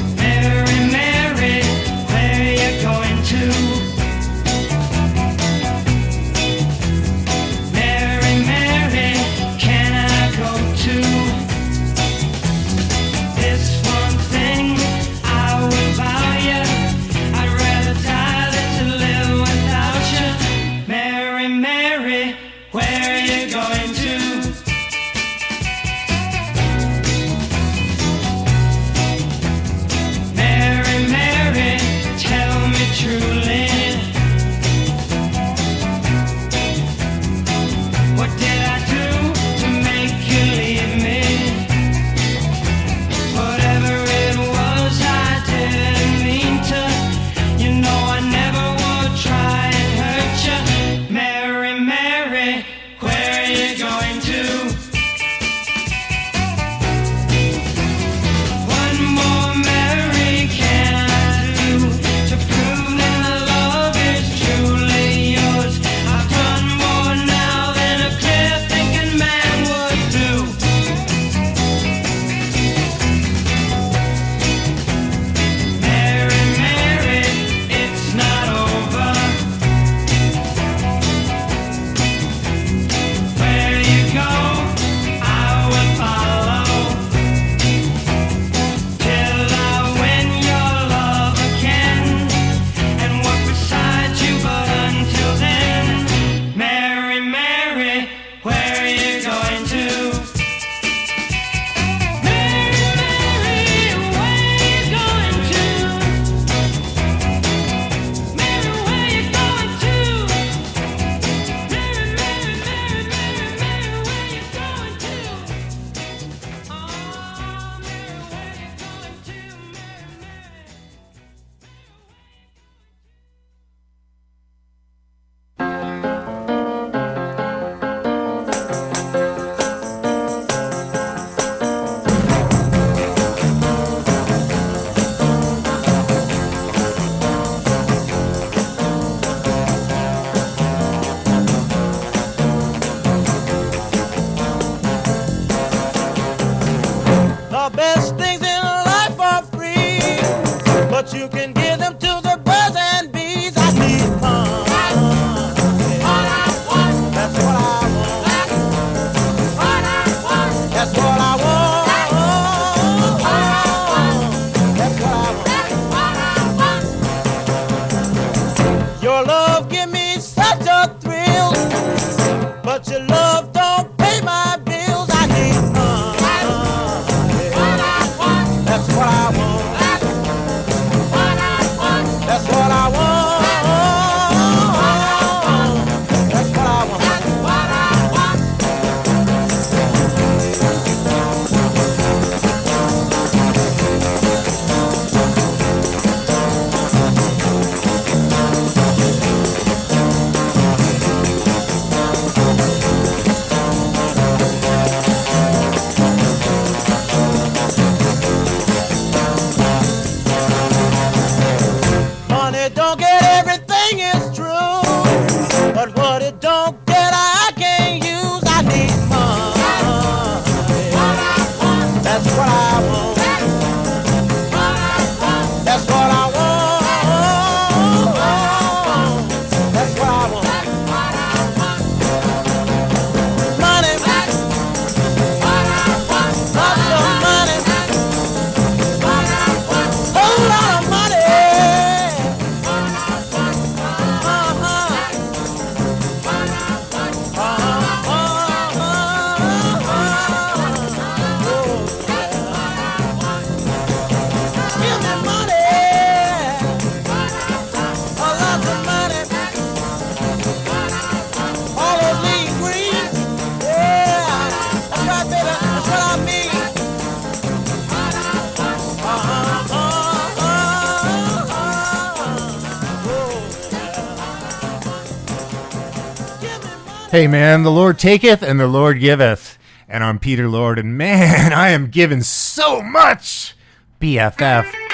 Hey 277.13 277.27
man, 277.27 277.61
the 277.61 277.69
Lord 277.69 277.99
taketh 277.99 278.41
and 278.41 278.59
the 278.59 278.65
Lord 278.65 278.99
giveth. 278.99 279.59
And 279.87 280.03
I'm 280.03 280.17
Peter 280.17 280.49
Lord, 280.49 280.79
and 280.79 280.97
man, 280.97 281.53
I 281.53 281.69
am 281.69 281.91
given 281.91 282.23
so 282.23 282.81
much! 282.81 283.53
BFF.FM. 284.01 284.89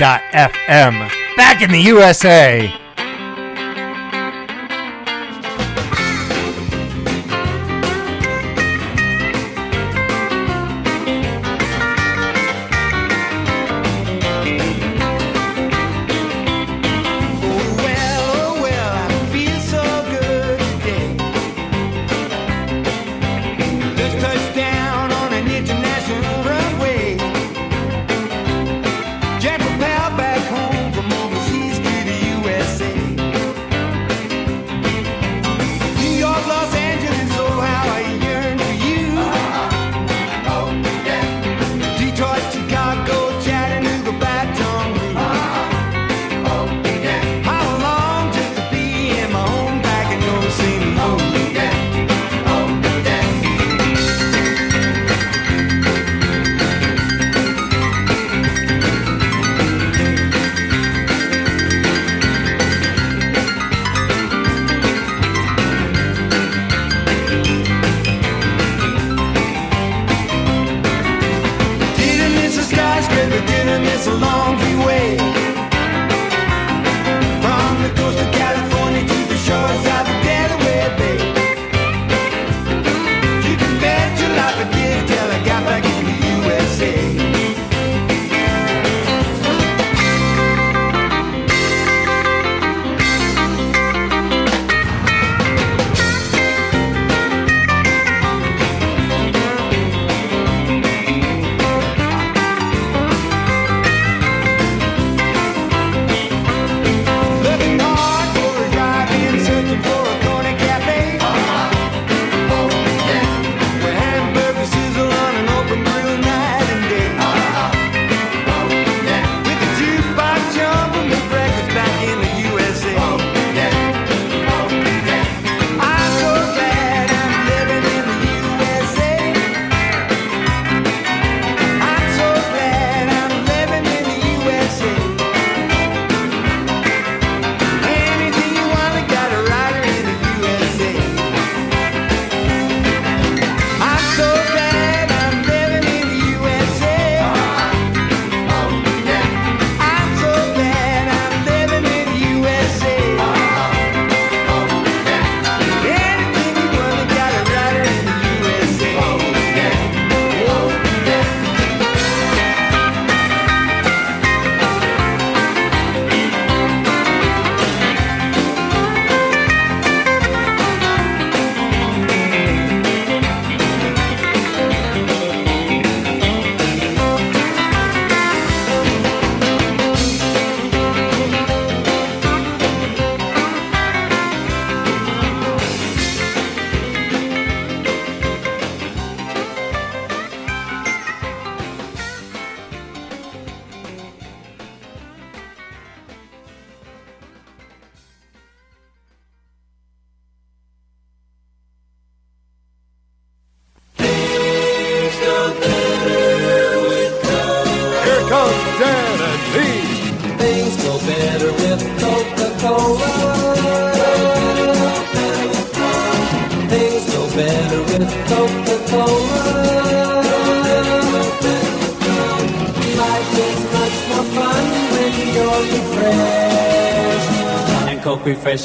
Back 1.38 1.62
in 1.62 1.72
the 1.72 1.80
USA! 1.80 2.78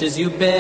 Coke 0.05 0.11
refreshes 0.11 0.19
you 0.19 0.31
best. 0.31 0.54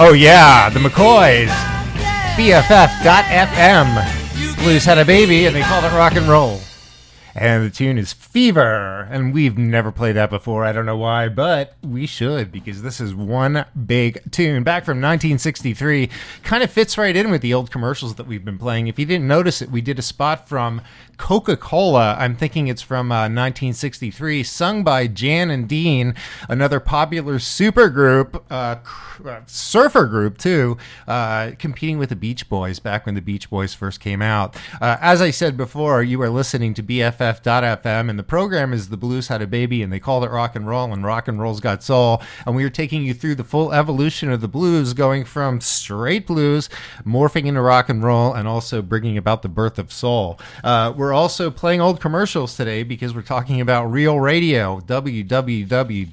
Oh 0.00 0.12
yeah, 0.12 0.70
the 0.70 0.78
McCoys. 0.78 1.50
BFF.FM. 2.36 3.88
Blues 4.62 4.84
had 4.84 4.96
a 4.96 5.04
baby 5.04 5.46
and 5.46 5.56
they 5.56 5.62
called 5.62 5.84
it 5.84 5.88
rock 5.88 6.14
and 6.14 6.28
roll. 6.28 6.60
And 7.34 7.64
the 7.64 7.70
tune 7.70 7.98
is 7.98 8.12
Fever. 8.12 8.97
And 9.10 9.32
we've 9.32 9.56
never 9.56 9.92
played 9.92 10.16
that 10.16 10.30
before. 10.30 10.64
I 10.64 10.72
don't 10.72 10.86
know 10.86 10.96
why, 10.96 11.28
but 11.28 11.74
we 11.82 12.06
should 12.06 12.52
because 12.52 12.82
this 12.82 13.00
is 13.00 13.14
one 13.14 13.64
big 13.86 14.30
tune. 14.30 14.62
Back 14.62 14.84
from 14.84 14.98
1963. 14.98 16.10
Kind 16.42 16.62
of 16.62 16.70
fits 16.70 16.98
right 16.98 17.16
in 17.16 17.30
with 17.30 17.42
the 17.42 17.54
old 17.54 17.70
commercials 17.70 18.16
that 18.16 18.26
we've 18.26 18.44
been 18.44 18.58
playing. 18.58 18.88
If 18.88 18.98
you 18.98 19.06
didn't 19.06 19.28
notice 19.28 19.62
it, 19.62 19.70
we 19.70 19.80
did 19.80 19.98
a 19.98 20.02
spot 20.02 20.48
from 20.48 20.82
Coca 21.18 21.56
Cola. 21.56 22.16
I'm 22.18 22.36
thinking 22.36 22.68
it's 22.68 22.80
from 22.80 23.12
uh, 23.12 23.28
1963, 23.28 24.42
sung 24.44 24.84
by 24.84 25.06
Jan 25.06 25.50
and 25.50 25.68
Dean, 25.68 26.14
another 26.48 26.80
popular 26.80 27.34
supergroup, 27.34 28.42
uh, 28.50 28.76
uh, 29.28 29.40
surfer 29.46 30.06
group 30.06 30.38
too, 30.38 30.78
uh, 31.06 31.52
competing 31.58 31.98
with 31.98 32.08
the 32.08 32.16
Beach 32.16 32.48
Boys 32.48 32.78
back 32.78 33.04
when 33.04 33.14
the 33.16 33.20
Beach 33.20 33.50
Boys 33.50 33.74
first 33.74 34.00
came 34.00 34.22
out. 34.22 34.56
Uh, 34.80 34.96
as 35.00 35.20
I 35.20 35.30
said 35.30 35.56
before, 35.56 36.02
you 36.02 36.22
are 36.22 36.30
listening 36.30 36.72
to 36.74 36.82
BFF.FM, 36.82 38.08
and 38.08 38.18
the 38.18 38.22
program 38.22 38.72
is 38.72 38.88
The 38.88 38.96
Blues 38.98 39.28
Had 39.28 39.42
a 39.42 39.46
Baby, 39.46 39.82
and 39.82 39.92
they 39.92 40.00
called 40.00 40.24
it 40.24 40.30
rock 40.30 40.56
and 40.56 40.66
roll, 40.66 40.92
and 40.92 41.04
rock 41.04 41.28
and 41.28 41.40
roll's 41.40 41.60
got 41.60 41.82
soul. 41.82 42.22
And 42.46 42.54
we 42.56 42.64
are 42.64 42.70
taking 42.70 43.04
you 43.04 43.14
through 43.14 43.36
the 43.36 43.44
full 43.44 43.72
evolution 43.72 44.30
of 44.30 44.40
the 44.40 44.48
blues, 44.48 44.92
going 44.92 45.24
from 45.24 45.60
straight 45.60 46.26
blues, 46.26 46.68
morphing 47.04 47.46
into 47.46 47.60
rock 47.60 47.88
and 47.88 48.02
roll, 48.02 48.34
and 48.34 48.48
also 48.48 48.82
bringing 48.82 49.16
about 49.16 49.42
the 49.42 49.48
birth 49.48 49.78
of 49.78 49.92
soul. 49.92 50.38
Uh, 50.62 50.92
we're 50.96 51.12
also 51.12 51.50
playing 51.50 51.80
old 51.80 52.00
commercials 52.00 52.56
today 52.56 52.82
because 52.82 53.14
we're 53.14 53.22
talking 53.22 53.60
about 53.60 53.86
Reel 53.86 54.18
Radio, 54.20 54.80
www.reel 54.80 56.08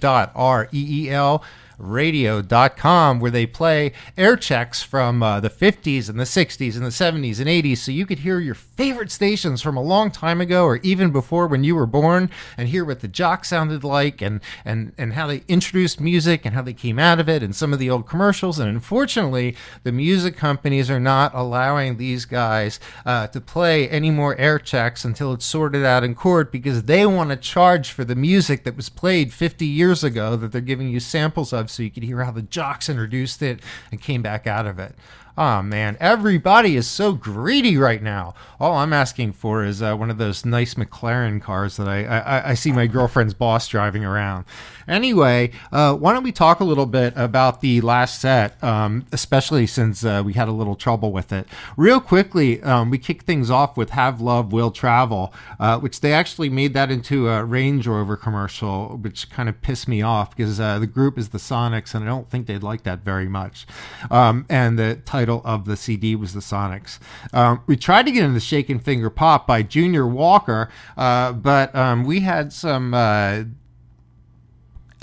radio.com 1.78 3.20
where 3.20 3.32
they 3.32 3.46
play 3.46 3.92
air 4.18 4.36
checks 4.36 4.82
from 4.82 5.22
uh, 5.22 5.40
the 5.40 5.50
50s 5.50 6.10
and 6.10 6.20
the 6.20 6.24
60s 6.24 6.76
and 6.76 6.86
the 6.86 6.90
70s 6.90 7.40
and 7.40 7.48
80s 7.48 7.78
so 7.78 7.92
you 7.92 8.06
could 8.06 8.20
hear 8.20 8.40
your 8.40 8.56
favorite 8.76 9.12
stations 9.12 9.62
from 9.62 9.78
a 9.78 9.82
long 9.82 10.12
time 10.12 10.42
ago 10.42 10.66
or 10.66 10.78
even 10.78 11.12
before 11.12 11.48
when 11.48 11.64
you 11.64 11.76
were 11.76 11.86
born 11.86 12.30
and 12.58 12.70
hear 12.70 12.84
what 12.84 13.00
the 13.00 13.08
jock 13.08 13.46
sounded 13.46 13.84
like 13.84 14.22
and 14.22 14.42
and 14.64 14.92
and 14.98 15.14
how 15.14 15.28
they 15.28 15.44
introduced 15.48 16.00
music 16.00 16.46
and 16.46 16.54
how 16.54 16.62
they 16.62 16.74
came 16.74 17.00
out 17.00 17.20
of 17.20 17.30
it 17.30 17.42
and 17.42 17.56
some 17.56 17.72
of 17.72 17.80
the 17.80 17.90
old 17.90 18.08
commercials 18.08 18.60
and 18.60 18.70
unfortunately 18.70 19.56
the 19.84 19.92
music 19.92 20.36
companies 20.36 20.90
are 20.90 21.00
not 21.00 21.34
allowing 21.34 21.98
these 21.98 22.26
guys 22.26 22.80
uh, 23.06 23.28
to 23.28 23.40
play 23.40 23.88
any 23.90 24.12
more 24.12 24.38
air 24.38 24.60
checks 24.60 25.06
until 25.06 25.34
it's 25.34 25.46
sorted 25.46 25.86
out 25.86 26.04
in 26.04 26.14
court 26.14 26.52
because 26.52 26.84
they 26.84 27.06
want 27.06 27.30
to 27.30 27.36
charge 27.36 27.92
for 27.92 28.04
the 28.04 28.16
music 28.16 28.64
that 28.64 28.76
was 28.76 28.90
played 28.90 29.34
50 29.34 29.66
years 29.66 30.04
ago 30.04 30.36
that 30.36 30.52
they're 30.52 30.62
giving 30.62 30.90
you 30.90 31.00
samples 31.00 31.54
of 31.54 31.70
so 31.72 31.84
you 31.84 31.92
could 31.92 32.04
hear 32.04 32.24
how 32.24 32.32
the 32.32 32.42
jocks 32.42 32.90
introduced 32.90 33.42
it 33.42 33.62
and 33.92 34.02
came 34.02 34.22
back 34.22 34.48
out 34.48 34.66
of 34.66 34.80
it. 34.80 34.96
Oh 35.38 35.62
man, 35.62 35.98
everybody 36.00 36.78
is 36.78 36.88
so 36.88 37.12
greedy 37.12 37.76
right 37.76 38.02
now. 38.02 38.36
All 38.58 38.78
I'm 38.78 38.94
asking 38.94 39.34
for 39.34 39.66
is 39.66 39.82
uh, 39.82 39.94
one 39.94 40.10
of 40.10 40.18
those 40.18 40.46
nice 40.46 40.76
McLaren 40.76 41.42
cars 41.42 41.76
that 41.76 41.90
I, 41.90 42.06
I, 42.06 42.50
I 42.52 42.54
see 42.54 42.72
my 42.72 42.88
girlfriend's 42.88 43.34
boss 43.34 43.68
driving 43.68 44.06
around. 44.06 44.46
Anyway, 44.88 45.52
uh, 45.74 45.94
why 45.94 46.14
don't 46.14 46.24
we 46.24 46.32
talk 46.32 46.62
a 46.62 46.64
little 46.64 46.86
bit 46.86 47.12
about 47.18 47.60
the 47.60 47.82
last 47.82 48.22
set, 48.22 48.64
um, 48.64 49.06
especially 49.12 49.68
since 49.68 50.06
uh, 50.06 50.24
we 50.26 50.34
had 50.34 50.48
a 50.48 50.54
little 50.54 50.76
trouble 50.76 51.12
with 51.12 51.34
it. 51.34 51.48
Real 51.76 52.00
quickly, 52.00 52.64
um, 52.64 52.90
we 52.90 52.98
kicked 52.98 53.26
things 53.26 53.50
off 53.50 53.76
with 53.76 53.90
Have 53.90 54.22
Love 54.22 54.54
Will 54.54 54.72
Travel, 54.72 55.34
uh, 55.60 55.80
which 55.80 56.00
they 56.00 56.14
actually 56.14 56.50
made 56.50 56.74
that 56.76 56.90
into 56.90 57.28
a 57.28 57.44
Range 57.44 57.86
Rover 57.86 58.16
commercial, 58.16 58.96
which 59.02 59.30
kind 59.32 59.50
of 59.50 59.62
pissed 59.62 59.90
me 59.90 60.02
off 60.02 60.34
because 60.34 60.62
uh, 60.62 60.80
the 60.80 60.88
group 60.88 61.18
is 61.18 61.30
the 61.30 61.40
Sonics, 61.40 61.94
and 61.94 62.06
I 62.06 62.08
don't 62.08 62.30
think 62.30 62.48
they'd 62.48 62.64
like 62.64 62.84
that 62.84 63.00
very 63.00 63.28
much. 63.28 63.66
Um, 64.10 64.46
and 64.50 64.80
the 64.80 65.02
title 65.04 65.25
of 65.30 65.66
the 65.66 65.76
CD 65.78 66.16
was 66.16 66.34
the 66.34 66.40
Sonics. 66.40 67.00
Um, 67.34 67.62
we 67.68 67.76
tried 67.76 68.06
to 68.06 68.12
get 68.12 68.24
into 68.24 68.40
Shake 68.40 68.70
and 68.70 68.84
Fingerpop 68.84 69.46
by 69.46 69.62
Junior 69.62 70.08
Walker, 70.08 70.70
uh, 70.98 71.34
but 71.34 71.74
um, 71.76 72.04
we 72.04 72.22
had 72.22 72.54
some. 72.54 72.94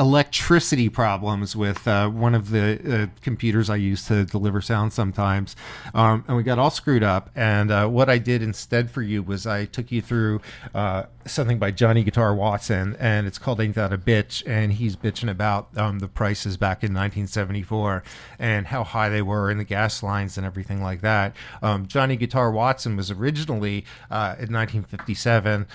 Electricity 0.03 0.89
problems 0.89 1.55
with 1.55 1.87
uh, 1.87 2.09
one 2.09 2.35
of 2.35 2.51
the 2.51 3.05
uh, 3.05 3.21
computers 3.21 3.71
I 3.71 3.77
use 3.77 4.05
to 4.09 4.25
deliver 4.25 4.61
sound 4.61 4.93
sometimes. 4.93 5.55
Um, 5.95 6.25
and 6.27 6.37
we 6.37 6.43
got 6.43 6.59
all 6.59 6.71
screwed 6.71 7.05
up. 7.05 7.31
And 7.37 7.71
uh, 7.71 7.87
what 7.87 8.11
I 8.11 8.19
did 8.19 8.43
instead 8.43 8.91
for 8.91 9.01
you 9.01 9.23
was 9.23 9.47
I 9.47 9.65
took 9.67 9.93
you 9.93 10.03
through 10.03 10.41
uh, 10.75 11.05
something 11.25 11.61
by 11.61 11.71
Johnny 11.71 12.03
Guitar 12.03 12.35
Watson, 12.35 12.97
and 12.99 13.29
it's 13.29 13.39
called 13.39 13.61
Ain't 13.61 13.77
That 13.77 13.93
a 13.93 13.97
Bitch. 13.97 14.43
And 14.45 14.73
he's 14.73 14.97
bitching 14.97 15.31
about 15.31 15.69
um, 15.79 16.01
the 16.01 16.09
prices 16.09 16.57
back 16.57 16.79
in 16.83 16.93
1974 16.93 18.03
and 18.41 18.67
how 18.67 18.83
high 18.83 19.09
they 19.09 19.23
were 19.23 19.53
in 19.53 19.59
the 19.59 19.65
gas 19.65 20.03
lines 20.03 20.37
and 20.37 20.45
everything 20.45 20.83
like 20.83 21.03
that. 21.03 21.37
Um, 21.63 21.87
Johnny 21.87 22.17
Guitar 22.17 22.51
Watson 22.51 22.97
was 22.97 23.13
originally 23.13 23.85
uh, 24.11 24.35
in 24.41 24.53
1957. 24.53 25.69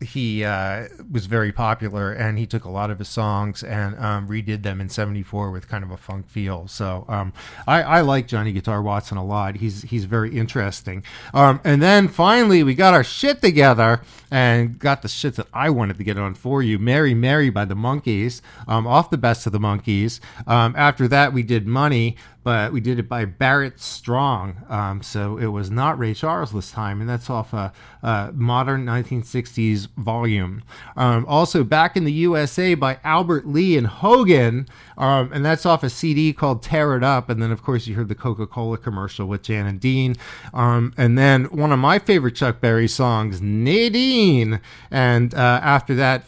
He 0.00 0.44
uh, 0.44 0.88
was 1.10 1.26
very 1.26 1.52
popular 1.52 2.12
and 2.12 2.38
he 2.38 2.46
took 2.46 2.64
a 2.64 2.70
lot 2.70 2.90
of 2.90 2.98
his 2.98 3.08
songs 3.08 3.62
and 3.62 3.98
um, 3.98 4.28
redid 4.28 4.62
them 4.62 4.80
in 4.80 4.88
74 4.88 5.50
with 5.50 5.68
kind 5.68 5.84
of 5.84 5.90
a 5.90 5.96
funk 5.96 6.28
feel. 6.28 6.68
So 6.68 7.04
um, 7.08 7.32
I, 7.66 7.82
I 7.82 8.00
like 8.02 8.26
johnny 8.28 8.52
guitar 8.52 8.82
watson 8.82 9.16
a 9.16 9.24
lot. 9.24 9.56
He's 9.56 9.82
he's 9.82 10.04
very 10.04 10.36
interesting. 10.36 11.02
Um, 11.32 11.60
and 11.64 11.82
then 11.82 12.08
finally 12.08 12.62
we 12.62 12.74
got 12.74 12.94
our 12.94 13.04
shit 13.04 13.40
together 13.40 14.00
and 14.30 14.78
got 14.78 15.02
the 15.02 15.08
shit 15.08 15.36
that 15.36 15.46
i 15.52 15.70
wanted 15.70 15.96
to 15.96 16.04
get 16.04 16.18
on 16.18 16.34
for 16.34 16.62
you 16.62 16.78
mary 16.78 17.14
mary 17.14 17.48
by 17.48 17.64
the 17.64 17.76
Monkees 17.76 18.40
um, 18.66 18.86
off 18.86 19.10
the 19.10 19.18
best 19.18 19.46
of 19.46 19.52
the 19.52 19.60
Monkees 19.60 20.20
um, 20.46 20.74
after 20.76 21.06
that 21.08 21.32
we 21.32 21.42
did 21.42 21.66
money 21.66 22.16
but 22.46 22.72
we 22.72 22.80
did 22.80 23.00
it 23.00 23.08
by 23.08 23.24
Barrett 23.24 23.80
Strong. 23.80 24.64
Um, 24.68 25.02
so 25.02 25.36
it 25.36 25.46
was 25.46 25.68
not 25.68 25.98
Ray 25.98 26.14
Charles 26.14 26.52
this 26.52 26.70
time, 26.70 27.00
and 27.00 27.10
that's 27.10 27.28
off 27.28 27.52
a, 27.52 27.72
a 28.04 28.30
modern 28.32 28.86
1960s 28.86 29.88
volume. 29.96 30.62
Um, 30.96 31.26
also, 31.26 31.64
Back 31.64 31.96
in 31.96 32.04
the 32.04 32.12
USA 32.12 32.74
by 32.74 33.00
Albert 33.02 33.48
Lee 33.48 33.76
and 33.76 33.88
Hogan, 33.88 34.68
um, 34.96 35.32
and 35.32 35.44
that's 35.44 35.66
off 35.66 35.82
a 35.82 35.90
CD 35.90 36.32
called 36.32 36.62
Tear 36.62 36.96
It 36.96 37.02
Up. 37.02 37.28
And 37.28 37.42
then, 37.42 37.50
of 37.50 37.64
course, 37.64 37.88
you 37.88 37.96
heard 37.96 38.06
the 38.06 38.14
Coca 38.14 38.46
Cola 38.46 38.78
commercial 38.78 39.26
with 39.26 39.42
Jan 39.42 39.66
and 39.66 39.80
Dean. 39.80 40.14
Um, 40.54 40.94
and 40.96 41.18
then 41.18 41.46
one 41.46 41.72
of 41.72 41.80
my 41.80 41.98
favorite 41.98 42.36
Chuck 42.36 42.60
Berry 42.60 42.86
songs, 42.86 43.42
Nadine. 43.42 44.60
And 44.92 45.34
uh, 45.34 45.58
after 45.64 45.96
that, 45.96 46.22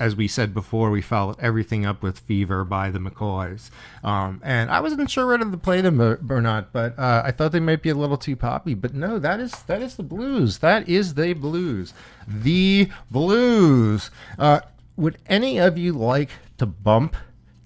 as 0.00 0.14
we 0.14 0.28
said 0.28 0.54
before, 0.54 0.90
we 0.90 1.02
followed 1.02 1.36
everything 1.40 1.84
up 1.84 2.02
with 2.02 2.18
Fever 2.20 2.64
by 2.64 2.90
the 2.90 2.98
McCoys. 2.98 3.70
Um, 4.04 4.40
and 4.44 4.70
I 4.70 4.80
wasn't 4.80 5.10
sure 5.10 5.26
whether 5.26 5.50
to 5.50 5.56
play 5.56 5.80
them 5.80 6.00
or, 6.00 6.40
not, 6.40 6.72
but 6.72 6.98
uh, 6.98 7.22
I 7.24 7.32
thought 7.32 7.52
they 7.52 7.60
might 7.60 7.82
be 7.82 7.90
a 7.90 7.94
little 7.94 8.16
too 8.16 8.36
poppy. 8.36 8.74
But 8.74 8.94
no, 8.94 9.18
that 9.18 9.40
is 9.40 9.52
that 9.64 9.82
is 9.82 9.96
the 9.96 10.02
blues. 10.02 10.58
That 10.58 10.88
is 10.88 11.14
the 11.14 11.32
blues. 11.32 11.94
The 12.26 12.88
blues. 13.10 14.10
Uh, 14.38 14.60
would 14.96 15.18
any 15.26 15.58
of 15.58 15.78
you 15.78 15.92
like 15.92 16.30
to 16.58 16.66
bump 16.66 17.16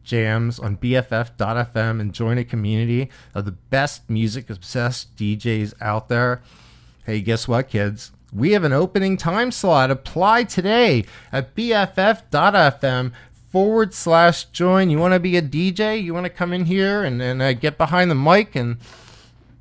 jams 0.04 0.58
on 0.58 0.76
BFF.FM 0.76 2.00
and 2.00 2.12
join 2.12 2.38
a 2.38 2.44
community 2.44 3.10
of 3.34 3.44
the 3.44 3.52
best 3.52 4.10
music 4.10 4.50
obsessed 4.50 5.16
DJs 5.16 5.74
out 5.80 6.08
there? 6.08 6.42
Hey, 7.04 7.20
guess 7.20 7.48
what, 7.48 7.68
kids? 7.68 8.12
We 8.34 8.52
have 8.52 8.64
an 8.64 8.72
opening 8.72 9.18
time 9.18 9.50
slot. 9.52 9.90
Apply 9.90 10.44
today 10.44 11.04
at 11.30 11.54
BFF.FM 11.54 13.12
forward 13.50 13.92
slash 13.92 14.46
join. 14.46 14.88
You 14.88 14.98
want 14.98 15.12
to 15.12 15.20
be 15.20 15.36
a 15.36 15.42
DJ? 15.42 16.02
You 16.02 16.14
want 16.14 16.24
to 16.24 16.30
come 16.30 16.54
in 16.54 16.64
here 16.64 17.04
and, 17.04 17.20
and 17.20 17.42
uh, 17.42 17.52
get 17.52 17.76
behind 17.76 18.10
the 18.10 18.14
mic 18.14 18.56
and 18.56 18.78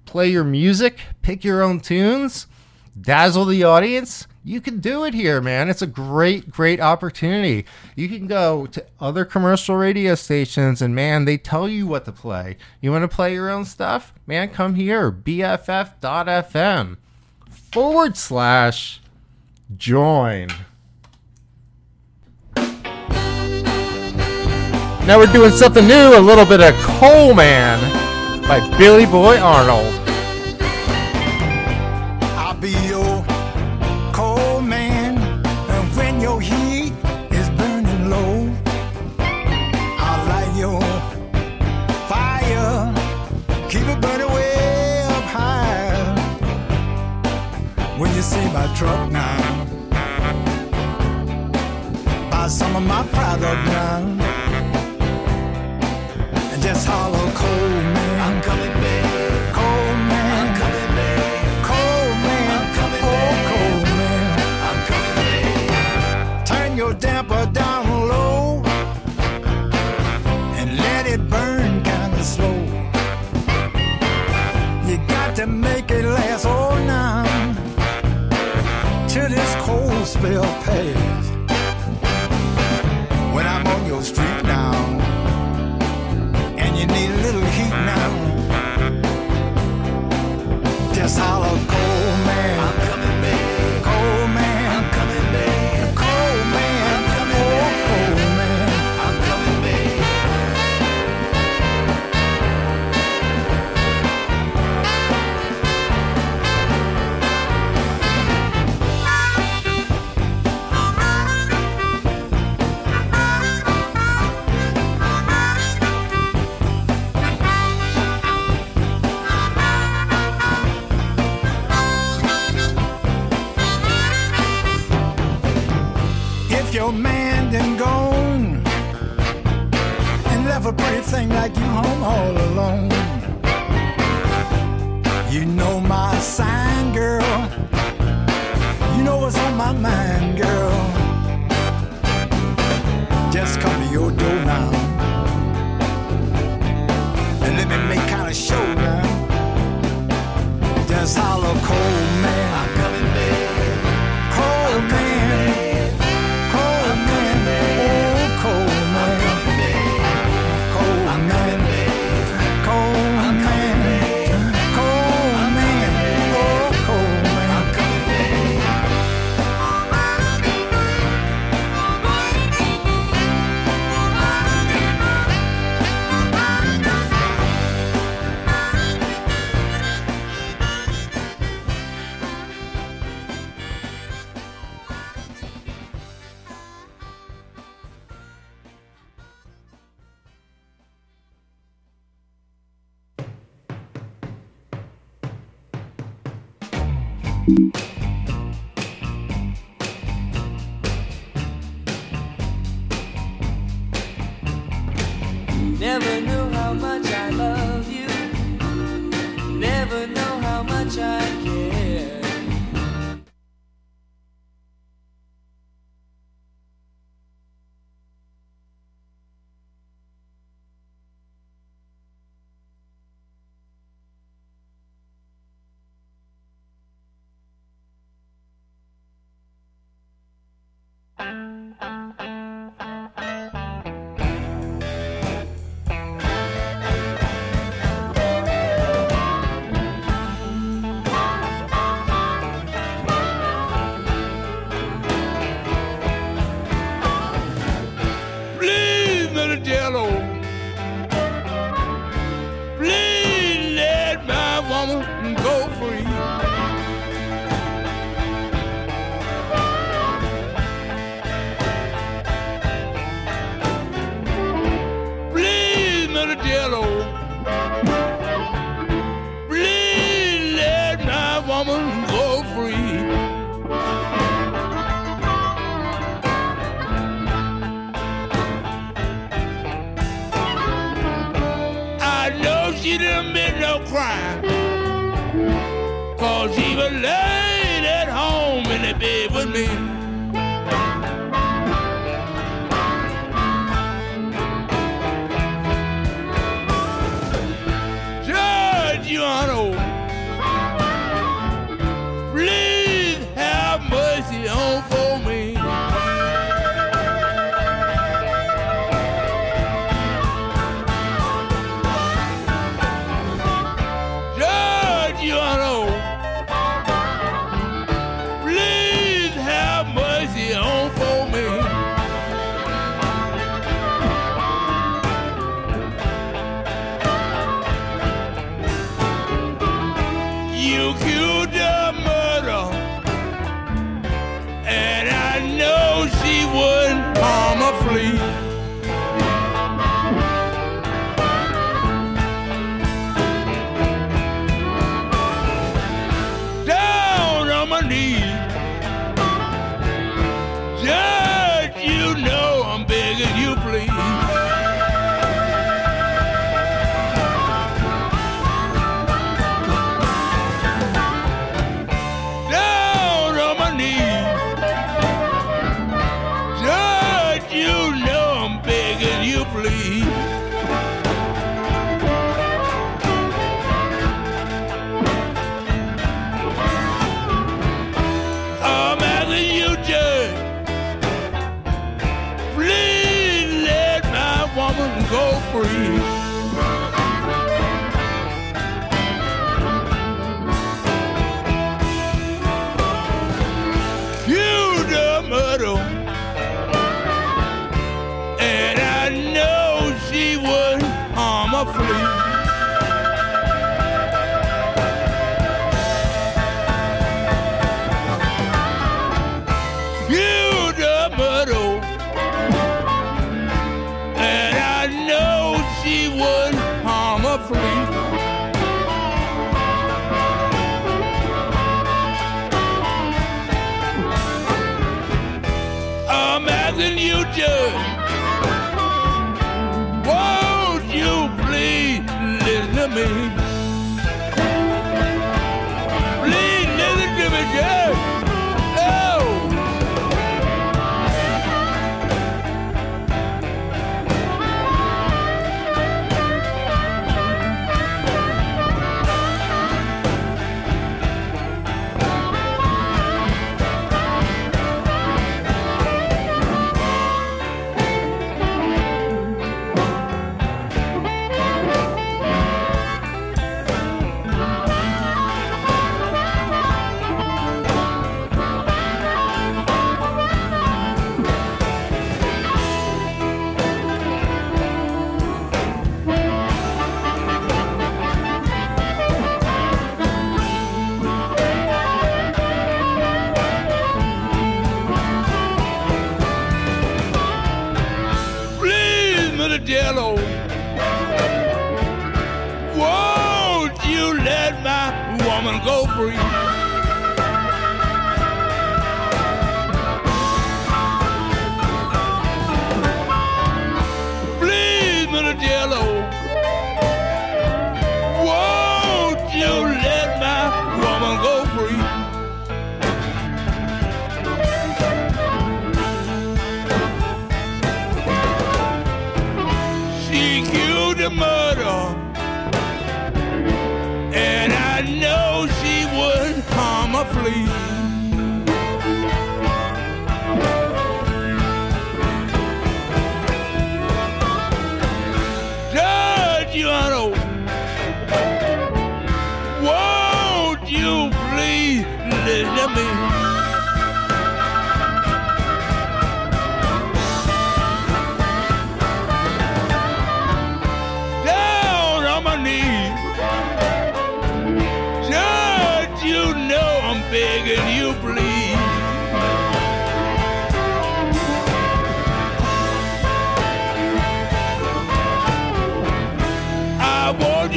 play 0.05 0.29
your 0.29 0.45
music, 0.45 0.99
pick 1.21 1.43
your 1.43 1.61
own 1.61 1.81
tunes, 1.81 2.47
dazzle 2.99 3.43
the 3.43 3.65
audience? 3.65 4.25
You 4.45 4.61
can 4.61 4.79
do 4.79 5.03
it 5.03 5.13
here, 5.13 5.41
man. 5.41 5.69
It's 5.69 5.81
a 5.81 5.87
great, 5.87 6.49
great 6.49 6.79
opportunity. 6.79 7.65
You 7.97 8.07
can 8.07 8.25
go 8.25 8.67
to 8.67 8.85
other 9.01 9.25
commercial 9.25 9.75
radio 9.75 10.15
stations 10.15 10.81
and, 10.81 10.95
man, 10.95 11.25
they 11.25 11.37
tell 11.37 11.67
you 11.67 11.87
what 11.87 12.05
to 12.05 12.13
play. 12.13 12.55
You 12.79 12.91
want 12.91 13.03
to 13.03 13.13
play 13.13 13.33
your 13.33 13.49
own 13.49 13.65
stuff? 13.65 14.13
Man, 14.25 14.47
come 14.47 14.75
here, 14.75 15.11
BFF.FM 15.11 16.97
forward 17.71 18.17
slash 18.17 18.99
join. 19.77 20.49
Now 25.05 25.17
we're 25.17 25.31
doing 25.31 25.51
something 25.51 25.87
new, 25.87 26.17
a 26.17 26.19
little 26.19 26.45
bit 26.45 26.61
of 26.61 26.75
Coal 26.83 27.33
Man 27.33 27.79
by 28.43 28.59
Billy 28.77 29.05
Boy 29.05 29.39
Arnold. 29.39 30.00
truck 48.81 49.11
now. 49.11 49.67
Buy 52.31 52.47
some 52.47 52.75
of 52.75 52.83
my 52.83 53.03
product 53.13 53.61
gun. 53.71 54.19
And 56.51 56.61
just 56.63 56.87
hollow 56.87 57.31
cold, 57.41 57.83
man. 57.93 58.19
I'm 58.25 58.41
coming. 58.41 58.80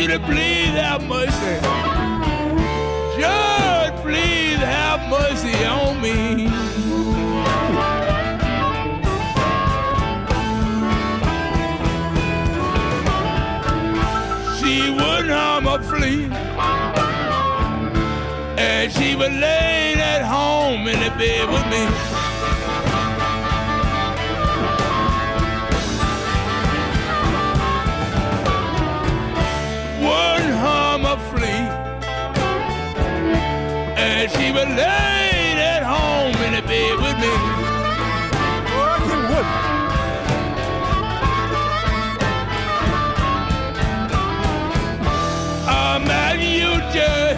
You 0.04 0.18
to 0.18 0.18
please 0.26 0.74
have 0.76 1.02
mercy. 1.04 1.60
Judge, 3.18 3.94
please 4.02 4.58
have 4.58 5.00
mercy 5.08 5.54
on 5.64 6.00
me. 6.02 6.48
She 14.58 14.90
wouldn't 14.90 15.30
harm 15.30 15.66
a 15.66 15.82
flea. 15.82 16.28
And 18.58 18.92
she 18.92 19.16
would 19.16 19.32
lay 19.32 19.94
at 19.94 20.22
home 20.22 20.86
in 20.86 21.00
the 21.00 21.10
bed 21.16 21.48
with 21.48 21.66
me. 21.70 22.13
She 34.68 35.58
at 35.58 35.82
home 35.82 36.36
in 36.46 36.52
the 36.54 36.62
bed 36.62 36.96
with 37.04 37.18
me. 37.20 37.34
I'm 45.66 46.10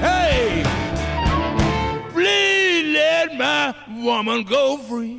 at. 0.00 0.62
Please 2.12 2.94
let 2.94 3.36
my 3.36 3.74
woman 4.04 4.44
go 4.44 4.78
free. 4.78 5.15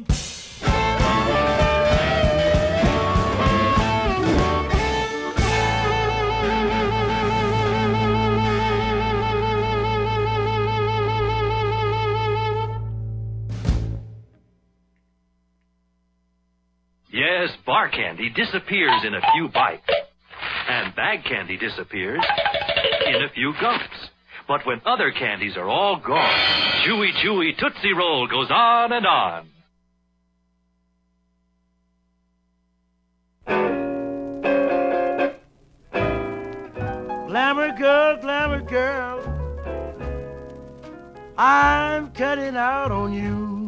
Bar 17.67 17.89
candy 17.89 18.29
disappears 18.29 19.03
in 19.05 19.13
a 19.13 19.21
few 19.33 19.49
bites. 19.49 19.83
And 20.69 20.95
bag 20.95 21.25
candy 21.25 21.57
disappears 21.57 22.23
in 23.05 23.15
a 23.15 23.29
few 23.35 23.53
gulps. 23.61 24.09
But 24.47 24.65
when 24.65 24.81
other 24.85 25.11
candies 25.11 25.57
are 25.57 25.67
all 25.67 25.99
gone, 25.99 26.39
Chewy 26.85 27.11
Chewy 27.21 27.57
Tootsie 27.59 27.93
Roll 27.93 28.27
goes 28.27 28.49
on 28.49 28.93
and 28.93 29.05
on. 29.05 29.49
Glamour 37.27 37.77
girl, 37.77 38.21
glamour 38.21 38.61
girl, 38.61 39.19
I'm 41.37 42.11
cutting 42.13 42.55
out 42.55 42.91
on 42.91 43.13
you. 43.13 43.66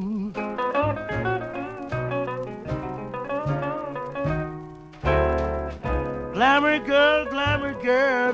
Glamour 6.39 6.79
girl, 6.79 7.25
glamour 7.25 7.73
girl, 7.83 8.33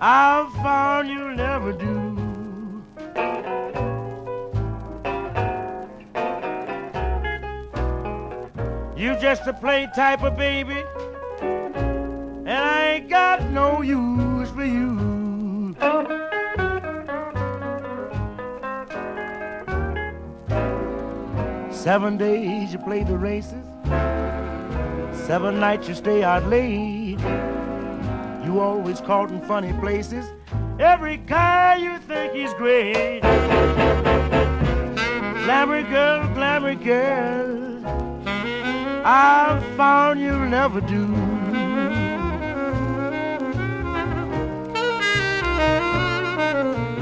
I've 0.00 0.52
found 0.54 1.08
you'll 1.08 1.36
never 1.36 1.72
do. 1.72 2.16
You 9.00 9.16
just 9.20 9.46
a 9.46 9.52
play 9.52 9.86
type 9.94 10.24
of 10.24 10.36
baby, 10.36 10.82
and 11.40 12.48
I 12.48 12.94
ain't 12.94 13.08
got 13.08 13.44
no 13.50 13.82
use 13.82 14.50
for 14.50 14.64
you. 14.64 15.76
Seven 21.70 22.16
days 22.16 22.72
you 22.72 22.80
play 22.80 23.04
the 23.04 23.16
races, 23.16 23.65
seven 25.26 25.58
nights 25.58 25.88
you 25.88 25.94
stay 25.94 26.22
out 26.22 26.46
late. 26.46 27.18
You 28.44 28.60
always 28.60 29.00
caught 29.00 29.30
in 29.30 29.40
funny 29.40 29.72
places. 29.80 30.24
Every 30.78 31.16
guy 31.16 31.74
you 31.76 31.98
think 31.98 32.36
is 32.36 32.54
great. 32.54 33.22
Glamour 35.42 35.82
girl, 35.82 36.32
glamour 36.34 36.76
girl, 36.76 37.84
I've 39.04 39.64
found 39.76 40.20
you'll 40.20 40.46
never 40.46 40.80
do. 40.80 41.06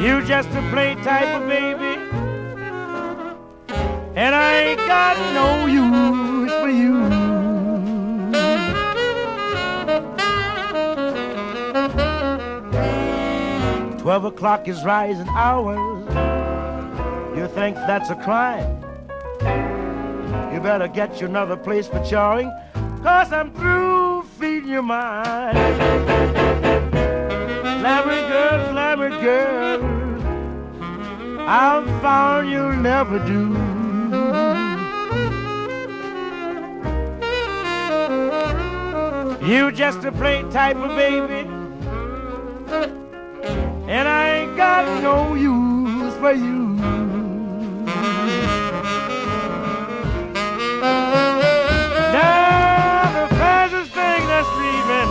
You 0.03 0.25
just 0.25 0.49
a 0.49 0.63
play 0.71 0.95
type 0.97 1.43
of 1.43 1.47
baby, 1.47 2.01
and 4.17 4.35
I 4.35 4.57
ain't 4.61 4.79
got 4.87 5.19
no 5.35 5.67
use 5.67 6.53
for 6.53 6.71
you. 6.71 7.14
Twelve 14.05 14.27
o'clock 14.27 14.69
is 14.69 14.85
rising 14.85 15.29
hours. 15.31 15.79
You 17.35 17.49
think 17.49 17.75
that's 17.75 18.11
a 18.11 18.15
crime? 18.15 18.83
You 20.53 20.61
better 20.61 20.89
get 20.89 21.23
you 21.23 21.27
another 21.27 21.57
place 21.57 21.89
for 21.89 22.05
chawing, 22.05 22.53
cause 23.03 23.33
I'm 23.33 23.51
through 23.55 24.25
feeding 24.39 24.69
your 24.69 24.83
mind. 24.83 25.57
Slammer 27.81 28.29
girl, 28.29 28.73
slammer 28.73 29.09
girl, 29.23 29.81
I've 31.49 31.87
found 32.03 32.51
you'll 32.51 32.77
never 32.77 33.19
do. 33.21 33.57
You 39.47 39.73
just 39.73 40.05
a 40.05 40.13
plain 40.13 40.51
type 40.51 40.77
of 40.77 40.91
baby, 40.95 41.49
and 43.87 44.09
I 44.09 44.29
ain't 44.37 44.57
got 44.57 45.03
no 45.03 45.35
use 45.35 46.15
for 46.15 46.33
you. 46.33 46.75
Now 52.13 53.13
the 53.13 53.29
fastest 53.37 53.93
thing 53.93 54.27
that's 54.27 54.49
leaving 54.59 55.11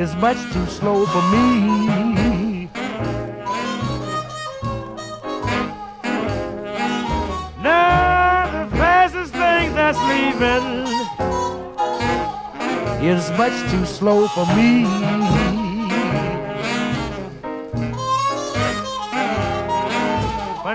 is 0.00 0.14
much 0.16 0.38
too 0.52 0.66
slow 0.66 1.06
for 1.06 1.22
me. 1.32 2.68
Now 7.62 8.46
the 8.52 8.76
fastest 8.76 9.32
thing 9.32 9.74
that's 9.74 9.98
leaving 10.10 10.86
is 13.04 13.30
much 13.36 13.70
too 13.70 13.84
slow 13.86 14.28
for 14.28 14.46
me. 14.54 15.45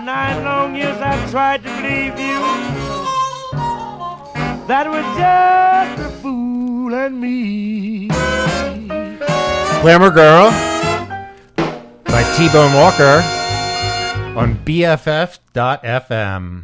Nine 0.05 0.43
long 0.43 0.75
years 0.75 0.97
I've 0.97 1.29
tried 1.29 1.63
to 1.63 1.69
believe 1.69 2.19
you. 2.19 2.39
That 4.67 4.87
was 4.89 5.05
just 5.17 6.01
a 6.09 6.09
fool 6.21 6.93
and 6.93 7.21
me. 7.21 8.07
Glamour 9.81 10.11
Girl 10.11 10.49
by 12.05 12.23
T 12.35 12.49
Bone 12.49 12.73
Walker 12.73 13.21
on 14.37 14.55
BFF.FM. 14.65 16.63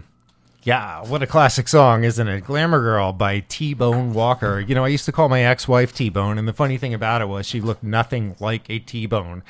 Yeah, 0.64 1.04
what 1.06 1.24
a 1.24 1.28
classic 1.28 1.68
song, 1.68 2.04
isn't 2.04 2.28
it? 2.28 2.42
Glamour 2.44 2.82
Girl 2.82 3.14
by 3.14 3.42
T 3.42 3.74
Bone 3.74 4.14
Walker. 4.14 4.60
You 4.60 4.74
know, 4.76 4.84
I 4.84 4.90
used 4.90 5.06
to 5.06 5.12
call 5.12 5.30
my 5.30 5.44
ex 5.44 5.68
wife 5.68 5.94
T 5.94 6.10
Bone, 6.10 6.38
and 6.38 6.48
the 6.48 6.54
funny 6.54 6.78
thing 6.78 6.94
about 6.94 7.22
it 7.22 7.28
was 7.28 7.46
she 7.46 7.62
looked 7.62 7.84
nothing 7.84 8.36
like 8.40 8.70
a 8.70 8.80
T 8.80 9.06
Bone. 9.06 9.44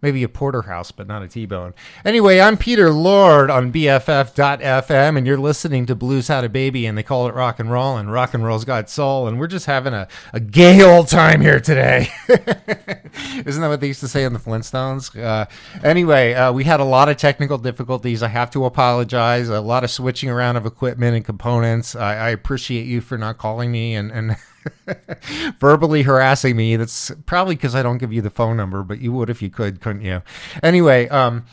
Maybe 0.00 0.22
a 0.22 0.28
porterhouse, 0.28 0.92
but 0.92 1.08
not 1.08 1.24
a 1.24 1.28
T 1.28 1.44
Bone. 1.44 1.74
Anyway, 2.04 2.38
I'm 2.38 2.56
Peter 2.56 2.90
Lord 2.90 3.50
on 3.50 3.72
BFF.FM, 3.72 5.18
and 5.18 5.26
you're 5.26 5.36
listening 5.36 5.86
to 5.86 5.96
Blues 5.96 6.28
Had 6.28 6.44
a 6.44 6.48
Baby, 6.48 6.86
and 6.86 6.96
they 6.96 7.02
call 7.02 7.26
it 7.26 7.34
rock 7.34 7.58
and 7.58 7.68
roll, 7.68 7.96
and 7.96 8.12
rock 8.12 8.32
and 8.32 8.44
roll's 8.44 8.64
got 8.64 8.88
soul, 8.88 9.26
and 9.26 9.40
we're 9.40 9.48
just 9.48 9.66
having 9.66 9.94
a, 9.94 10.06
a 10.32 10.38
gay 10.38 10.82
old 10.82 11.08
time 11.08 11.40
here 11.40 11.58
today. 11.58 12.08
Isn't 12.28 13.60
that 13.60 13.68
what 13.68 13.80
they 13.80 13.88
used 13.88 13.98
to 13.98 14.08
say 14.08 14.22
in 14.22 14.32
the 14.32 14.38
Flintstones? 14.38 15.20
Uh, 15.20 15.46
anyway, 15.82 16.32
uh, 16.32 16.52
we 16.52 16.62
had 16.62 16.78
a 16.78 16.84
lot 16.84 17.08
of 17.08 17.16
technical 17.16 17.58
difficulties. 17.58 18.22
I 18.22 18.28
have 18.28 18.52
to 18.52 18.66
apologize. 18.66 19.48
A 19.48 19.60
lot 19.60 19.82
of 19.82 19.90
switching 19.90 20.30
around 20.30 20.54
of 20.54 20.64
equipment 20.64 21.16
and 21.16 21.24
components. 21.24 21.96
I, 21.96 22.14
I 22.14 22.28
appreciate 22.30 22.86
you 22.86 23.00
for 23.00 23.18
not 23.18 23.38
calling 23.38 23.72
me 23.72 23.96
and, 23.96 24.12
and 24.12 24.36
verbally 25.58 26.02
harassing 26.02 26.56
me. 26.56 26.76
That's 26.76 27.10
probably 27.26 27.56
because 27.56 27.74
I 27.74 27.82
don't 27.82 27.98
give 27.98 28.12
you 28.12 28.22
the 28.22 28.30
phone 28.30 28.56
number, 28.56 28.82
but 28.82 29.00
you 29.00 29.12
would 29.12 29.30
if 29.30 29.42
you 29.42 29.50
could, 29.50 29.80
couldn't 29.80 30.02
you? 30.02 30.22
Anyway, 30.62 31.08
um, 31.08 31.44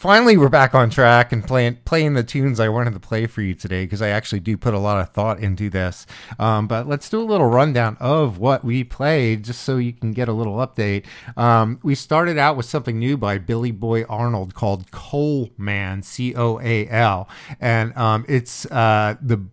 finally 0.00 0.34
we're 0.34 0.48
back 0.48 0.74
on 0.74 0.88
track 0.88 1.30
and 1.30 1.46
playing 1.46 1.76
playing 1.84 2.14
the 2.14 2.22
tunes 2.22 2.58
I 2.58 2.70
wanted 2.70 2.94
to 2.94 3.00
play 3.00 3.26
for 3.26 3.42
you 3.42 3.54
today 3.54 3.84
because 3.84 4.00
I 4.00 4.08
actually 4.08 4.40
do 4.40 4.56
put 4.56 4.72
a 4.72 4.78
lot 4.78 4.98
of 4.98 5.10
thought 5.10 5.40
into 5.40 5.68
this. 5.68 6.06
Um, 6.38 6.66
but 6.66 6.88
let's 6.88 7.10
do 7.10 7.20
a 7.20 7.22
little 7.22 7.48
rundown 7.48 7.98
of 8.00 8.38
what 8.38 8.64
we 8.64 8.82
played 8.82 9.44
just 9.44 9.62
so 9.62 9.76
you 9.76 9.92
can 9.92 10.12
get 10.12 10.26
a 10.26 10.32
little 10.32 10.54
update. 10.54 11.04
Um, 11.36 11.78
we 11.82 11.94
started 11.94 12.38
out 12.38 12.56
with 12.56 12.64
something 12.64 12.98
new 12.98 13.18
by 13.18 13.36
Billy 13.36 13.72
Boy 13.72 14.04
Arnold 14.04 14.54
called 14.54 14.90
Coal 14.90 15.50
Man, 15.58 16.02
C 16.02 16.34
O 16.34 16.58
A 16.60 16.88
L, 16.88 17.28
and 17.60 17.94
um, 17.96 18.24
it's 18.26 18.64
uh, 18.66 19.16
the 19.20 19.44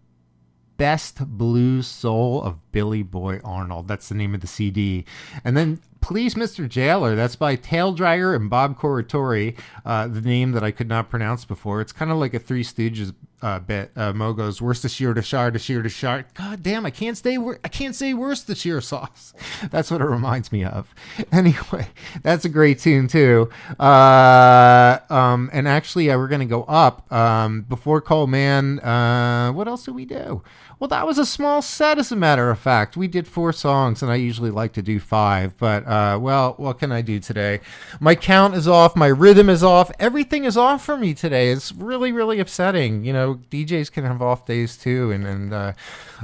Best 0.77 1.25
Blues 1.25 1.87
Soul 1.87 2.41
of 2.41 2.71
Billy 2.71 3.03
Boy 3.03 3.39
Arnold. 3.43 3.87
That's 3.87 4.09
the 4.09 4.15
name 4.15 4.33
of 4.35 4.41
the 4.41 4.47
CD. 4.47 5.05
And 5.43 5.57
then 5.57 5.79
Please 6.01 6.35
Mr. 6.35 6.69
Jailer, 6.69 7.15
that's 7.15 7.35
by 7.35 7.55
Tail 7.55 7.95
Dragger 7.95 8.35
and 8.35 8.49
Bob 8.49 8.79
Corritore, 8.79 9.57
uh, 9.85 10.07
the 10.07 10.21
name 10.21 10.51
that 10.53 10.63
I 10.63 10.71
could 10.71 10.87
not 10.87 11.09
pronounce 11.09 11.45
before. 11.45 11.81
It's 11.81 11.91
kind 11.91 12.11
of 12.11 12.17
like 12.17 12.33
a 12.33 12.39
Three 12.39 12.63
Stooges 12.63 13.13
uh, 13.41 13.59
bit. 13.59 13.91
Uh, 13.95 14.13
Moe 14.13 14.33
goes, 14.33 14.61
Worcestershire 14.61 15.13
to 15.13 15.21
Shire 15.21 15.51
to 15.51 15.59
Shire 15.59 15.83
to 15.83 15.89
Shire. 15.89 16.25
God 16.33 16.63
damn, 16.63 16.85
I 16.85 16.91
can't 16.91 17.17
stay. 17.17 17.37
Wor- 17.37 17.59
I 17.63 17.67
can't 17.67 17.95
say 17.95 18.13
Worcestershire 18.13 18.81
sauce. 18.81 19.33
That's 19.69 19.91
what 19.91 20.01
it 20.01 20.05
reminds 20.05 20.51
me 20.51 20.63
of. 20.63 20.93
Anyway, 21.29 21.87
that's 22.23 22.45
a 22.45 22.49
great 22.49 22.79
tune 22.79 23.07
too. 23.07 23.49
Uh, 23.79 24.97
um, 25.09 25.49
and 25.53 25.67
actually, 25.67 26.07
we're 26.07 26.27
gonna 26.27 26.45
go 26.45 26.63
up 26.63 27.11
um, 27.11 27.61
before 27.61 28.01
Man. 28.27 28.79
Uh, 28.79 29.51
what 29.51 29.67
else 29.67 29.83
do 29.83 29.93
we 29.93 30.05
do? 30.05 30.41
Well, 30.79 30.87
that 30.89 31.07
was 31.07 31.17
a 31.17 31.25
small 31.25 31.63
set, 31.63 31.97
as 31.97 32.11
a 32.11 32.15
matter 32.15 32.51
of 32.51 32.59
fact. 32.59 32.95
We 32.95 33.07
did 33.07 33.27
four 33.27 33.51
songs, 33.51 34.03
and 34.03 34.11
I 34.11 34.15
usually 34.15 34.51
like 34.51 34.73
to 34.73 34.83
do 34.83 34.99
five. 34.99 35.57
But, 35.57 35.87
uh, 35.87 36.19
well, 36.21 36.53
what 36.57 36.77
can 36.77 36.91
I 36.91 37.01
do 37.01 37.19
today? 37.19 37.61
My 37.99 38.13
count 38.13 38.53
is 38.53 38.67
off, 38.67 38.95
my 38.95 39.07
rhythm 39.07 39.49
is 39.49 39.63
off, 39.63 39.89
everything 39.99 40.43
is 40.43 40.55
off 40.55 40.85
for 40.85 40.95
me 40.95 41.15
today. 41.15 41.49
It's 41.49 41.71
really, 41.71 42.11
really 42.11 42.39
upsetting. 42.39 43.03
You 43.03 43.13
know, 43.13 43.39
DJs 43.49 43.91
can 43.91 44.03
have 44.05 44.21
off 44.21 44.45
days 44.45 44.77
too, 44.77 45.11
and 45.11 45.25
and 45.25 45.53
uh, 45.53 45.73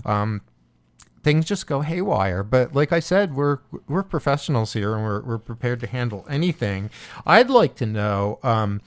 um, 0.06 0.42
things 1.24 1.46
just 1.46 1.66
go 1.66 1.82
haywire. 1.82 2.44
But 2.44 2.76
like 2.76 2.92
I 2.92 3.00
said, 3.00 3.36
we're 3.36 3.60
we're 3.88 4.04
professionals 4.04 4.74
here, 4.74 4.94
and 4.94 5.04
we're 5.04 5.22
we're 5.22 5.38
prepared 5.40 5.80
to 5.80 5.88
handle 5.88 6.26
anything. 6.30 6.92
I'd 7.26 7.50
like 7.50 7.76
to 7.76 7.86
know. 7.86 8.40
Um, 8.44 8.82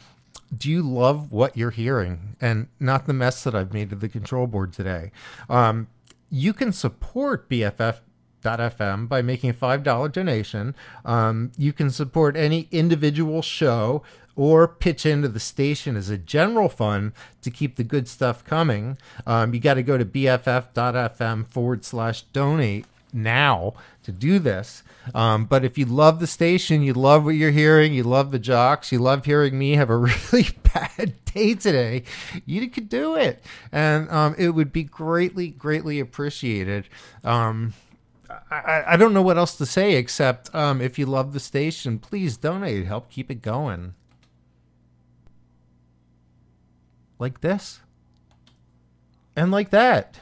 do 0.56 0.70
you 0.70 0.82
love 0.82 1.32
what 1.32 1.56
you're 1.56 1.70
hearing 1.70 2.36
and 2.40 2.68
not 2.78 3.06
the 3.06 3.12
mess 3.12 3.42
that 3.44 3.54
I've 3.54 3.72
made 3.72 3.92
of 3.92 4.00
the 4.00 4.08
control 4.08 4.46
board 4.46 4.72
today? 4.72 5.10
Um, 5.48 5.88
you 6.30 6.52
can 6.52 6.72
support 6.72 7.48
BFF.FM 7.48 9.08
by 9.08 9.22
making 9.22 9.50
a 9.50 9.54
$5 9.54 10.12
donation. 10.12 10.74
Um, 11.04 11.52
you 11.56 11.72
can 11.72 11.90
support 11.90 12.36
any 12.36 12.68
individual 12.70 13.42
show 13.42 14.02
or 14.36 14.68
pitch 14.68 15.06
into 15.06 15.28
the 15.28 15.40
station 15.40 15.96
as 15.96 16.10
a 16.10 16.18
general 16.18 16.68
fund 16.68 17.12
to 17.42 17.50
keep 17.50 17.76
the 17.76 17.84
good 17.84 18.06
stuff 18.06 18.44
coming. 18.44 18.98
Um, 19.26 19.54
you 19.54 19.60
got 19.60 19.74
to 19.74 19.82
go 19.82 19.96
to 19.96 20.04
BFF.FM 20.04 21.48
forward 21.48 21.84
slash 21.84 22.22
donate 22.32 22.84
now 23.12 23.72
to 24.02 24.12
do 24.12 24.38
this. 24.38 24.82
Um, 25.14 25.44
but 25.44 25.64
if 25.64 25.78
you 25.78 25.86
love 25.86 26.20
the 26.20 26.26
station, 26.26 26.82
you 26.82 26.92
love 26.92 27.24
what 27.24 27.34
you're 27.34 27.50
hearing, 27.50 27.94
you 27.94 28.02
love 28.02 28.30
the 28.30 28.38
jocks, 28.38 28.90
you 28.92 28.98
love 28.98 29.24
hearing 29.24 29.58
me 29.58 29.72
have 29.72 29.90
a 29.90 29.96
really 30.32 30.48
bad 30.74 31.14
day 31.24 31.54
today, 31.54 32.02
you 32.44 32.68
could 32.68 32.88
do 32.88 33.14
it. 33.14 33.42
And 33.72 34.10
um, 34.10 34.34
it 34.38 34.50
would 34.50 34.72
be 34.72 34.82
greatly, 34.82 35.48
greatly 35.48 36.00
appreciated. 36.00 36.88
Um, 37.24 37.74
I, 38.50 38.84
I 38.88 38.96
don't 38.96 39.12
know 39.12 39.22
what 39.22 39.38
else 39.38 39.56
to 39.56 39.66
say 39.66 39.94
except 39.94 40.54
um, 40.54 40.80
if 40.80 40.98
you 40.98 41.06
love 41.06 41.32
the 41.32 41.40
station, 41.40 41.98
please 41.98 42.36
donate. 42.36 42.86
Help 42.86 43.10
keep 43.10 43.30
it 43.30 43.42
going. 43.42 43.94
Like 47.18 47.40
this. 47.40 47.80
And 49.34 49.50
like 49.50 49.70
that. 49.70 50.18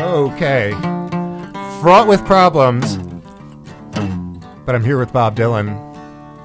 Okay. 0.00 0.70
Fraught 1.80 2.06
with 2.06 2.24
problems. 2.24 2.98
But 4.64 4.74
I'm 4.76 4.84
here 4.84 4.96
with 4.98 5.12
Bob 5.12 5.34
Dylan 5.34 5.70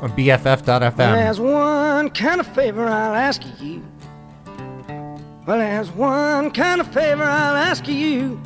on 0.01 0.11
BFF.FM. 0.13 0.95
There's 0.97 1.39
one 1.39 2.09
kind 2.09 2.39
of 2.41 2.47
favor 2.47 2.88
I'll 2.88 3.13
ask 3.13 3.43
of 3.43 3.59
you. 3.61 3.85
Well, 5.45 5.59
there's 5.59 5.91
one 5.91 6.49
kind 6.51 6.81
of 6.81 6.91
favor 6.91 7.23
I'll 7.23 7.55
ask 7.55 7.84
of 7.84 7.89
you. 7.89 8.41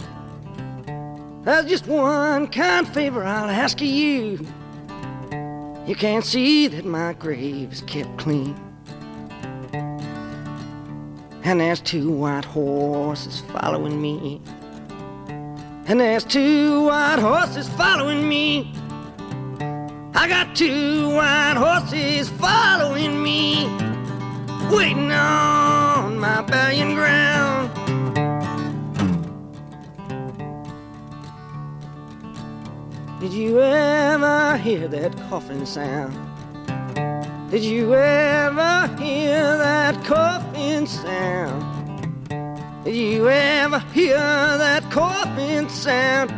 There's 1.44 1.68
just 1.68 1.88
one 1.88 2.48
kind 2.48 2.86
of 2.86 2.94
favor 2.94 3.24
I'll 3.24 3.50
ask 3.50 3.80
of 3.80 3.88
you. 3.88 4.46
You 5.86 5.96
can't 5.96 6.26
see 6.26 6.68
that 6.68 6.84
my 6.84 7.14
grave 7.14 7.72
is 7.72 7.82
kept 7.82 8.18
clean. 8.18 8.60
And 11.44 11.62
there's 11.62 11.80
two 11.80 12.12
white 12.12 12.44
horses 12.44 13.40
following 13.54 14.02
me. 14.02 14.42
And 15.90 16.02
there's 16.02 16.26
two 16.26 16.82
white 16.82 17.20
horses 17.20 17.70
following 17.70 18.28
me. 18.28 18.74
I 20.14 20.28
got 20.28 20.54
two 20.54 21.12
white 21.12 21.56
horses 21.56 22.28
following 22.28 23.24
me, 23.24 23.68
waiting 24.70 25.14
on 25.14 26.20
my 26.20 26.42
burying 26.42 26.94
ground. 26.94 27.72
Did 33.22 33.32
you 33.32 33.62
ever 33.62 34.58
hear 34.58 34.90
that 34.90 35.16
coughing 35.30 35.66
sound? 35.66 36.14
Did 37.50 37.64
you 37.64 37.96
ever 37.96 38.94
hear 39.02 39.58
that 39.58 40.04
coughing 40.04 40.86
sound? 40.86 41.77
Did 42.88 42.96
you 42.96 43.28
ever 43.28 43.80
hear 43.94 44.16
that 44.16 44.90
coughing 44.92 45.68
sound? 45.68 46.32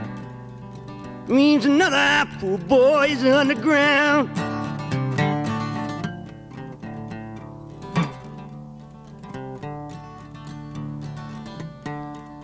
Means 1.27 1.65
another 1.65 2.27
poor 2.39 2.57
boy's 2.57 3.23
underground. 3.23 4.33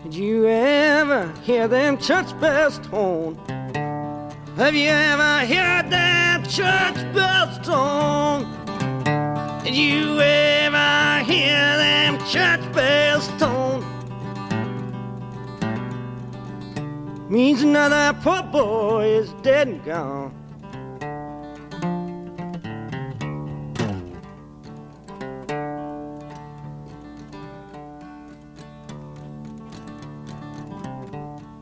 Did 0.03 0.13
you 0.13 0.45
ever 0.49 1.33
hear 1.41 1.67
them 1.67 1.97
church 1.97 2.39
bells 2.39 2.77
tone? 2.87 3.33
Have 4.55 4.75
you 4.75 4.89
ever 4.89 5.47
heard 5.47 5.89
that 5.89 6.47
church 6.47 7.01
bells 7.15 7.57
tone? 7.65 8.45
Did 9.63 9.73
you 9.73 10.19
ever 10.19 11.23
hear 11.23 11.77
them 11.77 12.19
church 12.27 12.71
bells 12.71 13.27
tone? 13.39 13.84
Means 17.27 17.63
another 17.63 18.15
poor 18.21 18.43
boy 18.43 19.05
is 19.07 19.33
dead 19.41 19.67
and 19.67 19.83
gone. 19.83 20.29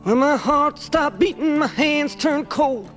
When 0.04 0.18
my 0.18 0.36
heart 0.36 0.80
stopped 0.80 1.18
beating, 1.18 1.58
my 1.58 1.68
hands 1.68 2.14
turned 2.16 2.50
cold. 2.50 2.90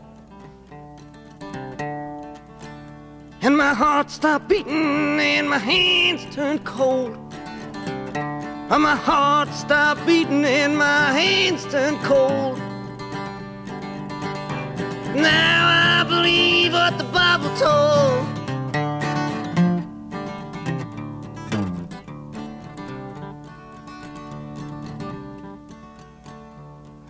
And 3.43 3.57
my 3.57 3.75
heart 3.75 4.11
stopped 4.11 4.49
beating, 4.49 5.21
and 5.21 5.49
my 5.49 5.59
hands 5.59 6.27
turned 6.35 6.65
cold. 6.65 7.26
And 8.69 8.83
my 8.83 8.97
heart 8.97 9.49
stopped 9.55 10.05
beating, 10.07 10.45
and 10.45 10.77
my 10.77 11.13
hands 11.13 11.65
turned 11.67 11.99
cold. 12.03 12.59
Now 15.15 16.01
I 16.01 16.05
believe 16.09 16.73
what 16.73 16.99
the 16.99 17.05
Bible 17.05 17.49
told. 17.57 18.27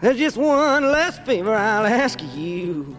There's 0.02 0.18
just 0.18 0.36
one 0.36 0.84
last 0.92 1.24
favor 1.24 1.54
I'll 1.54 1.86
ask 1.86 2.20
you. 2.34 2.94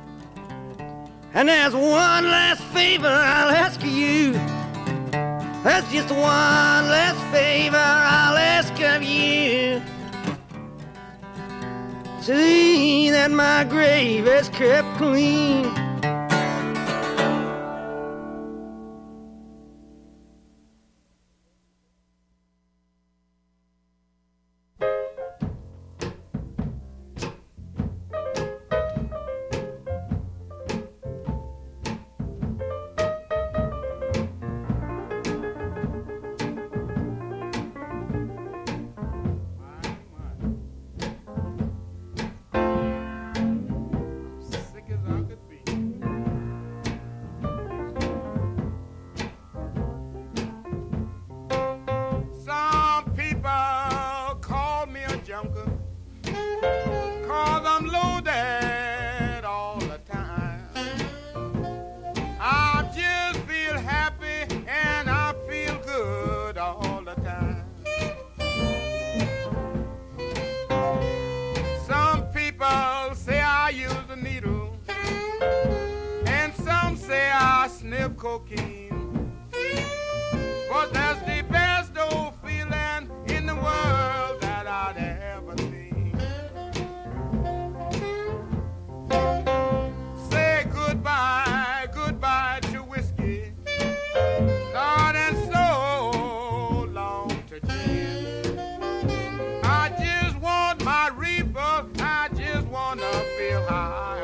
And 1.36 1.48
there's 1.48 1.76
one 1.76 2.26
last 2.26 2.64
favor 2.74 3.08
I'll 3.08 3.50
ask 3.50 3.84
you. 3.84 4.34
There's 5.68 5.92
just 5.92 6.10
one 6.12 6.22
last 6.22 7.20
favor 7.30 7.76
I'll 7.76 8.38
ask 8.38 8.72
of 8.80 9.04
you. 9.04 9.82
See 12.22 13.10
that 13.10 13.32
my 13.32 13.66
grave 13.66 14.28
is 14.28 14.48
kept 14.48 14.88
clean. 14.98 15.66
High 103.68 104.17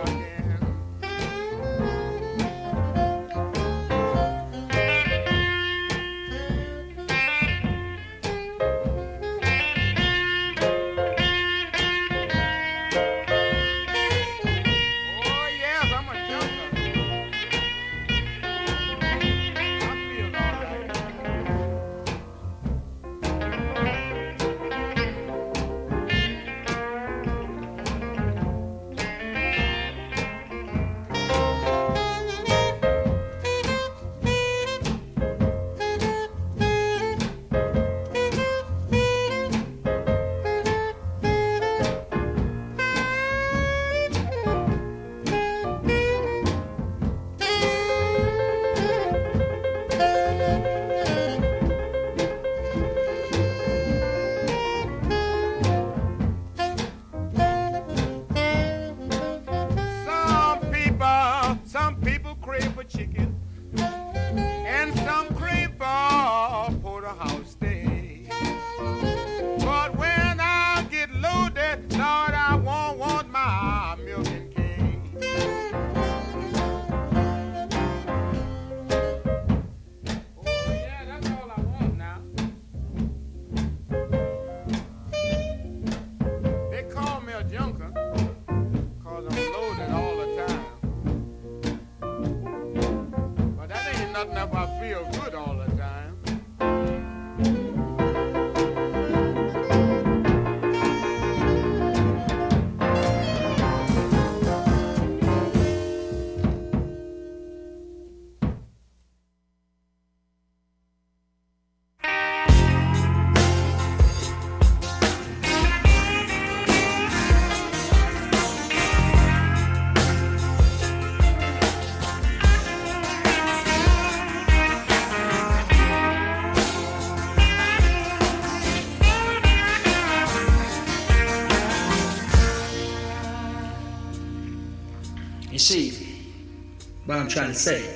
what 137.14 137.22
I'm 137.22 137.27
trying 137.27 137.49
to 137.49 137.53
say. 137.53 137.95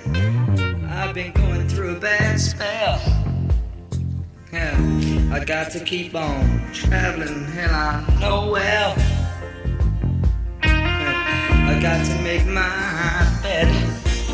I've 0.89 1.15
been 1.15 1.31
going 1.31 1.67
through 1.67 1.95
a 1.95 1.99
bad 1.99 2.39
spell. 2.39 3.01
Yeah, 4.53 4.77
I 5.31 5.43
got 5.43 5.71
to 5.71 5.79
keep 5.79 6.13
on 6.13 6.71
traveling, 6.71 7.45
and 7.57 7.71
I 7.71 8.19
know 8.19 8.51
well. 8.51 8.93
Yeah, 10.63 11.67
I 11.67 11.79
got 11.81 12.05
to 12.05 12.21
make 12.21 12.45
my 12.45 13.39
bed 13.41 13.67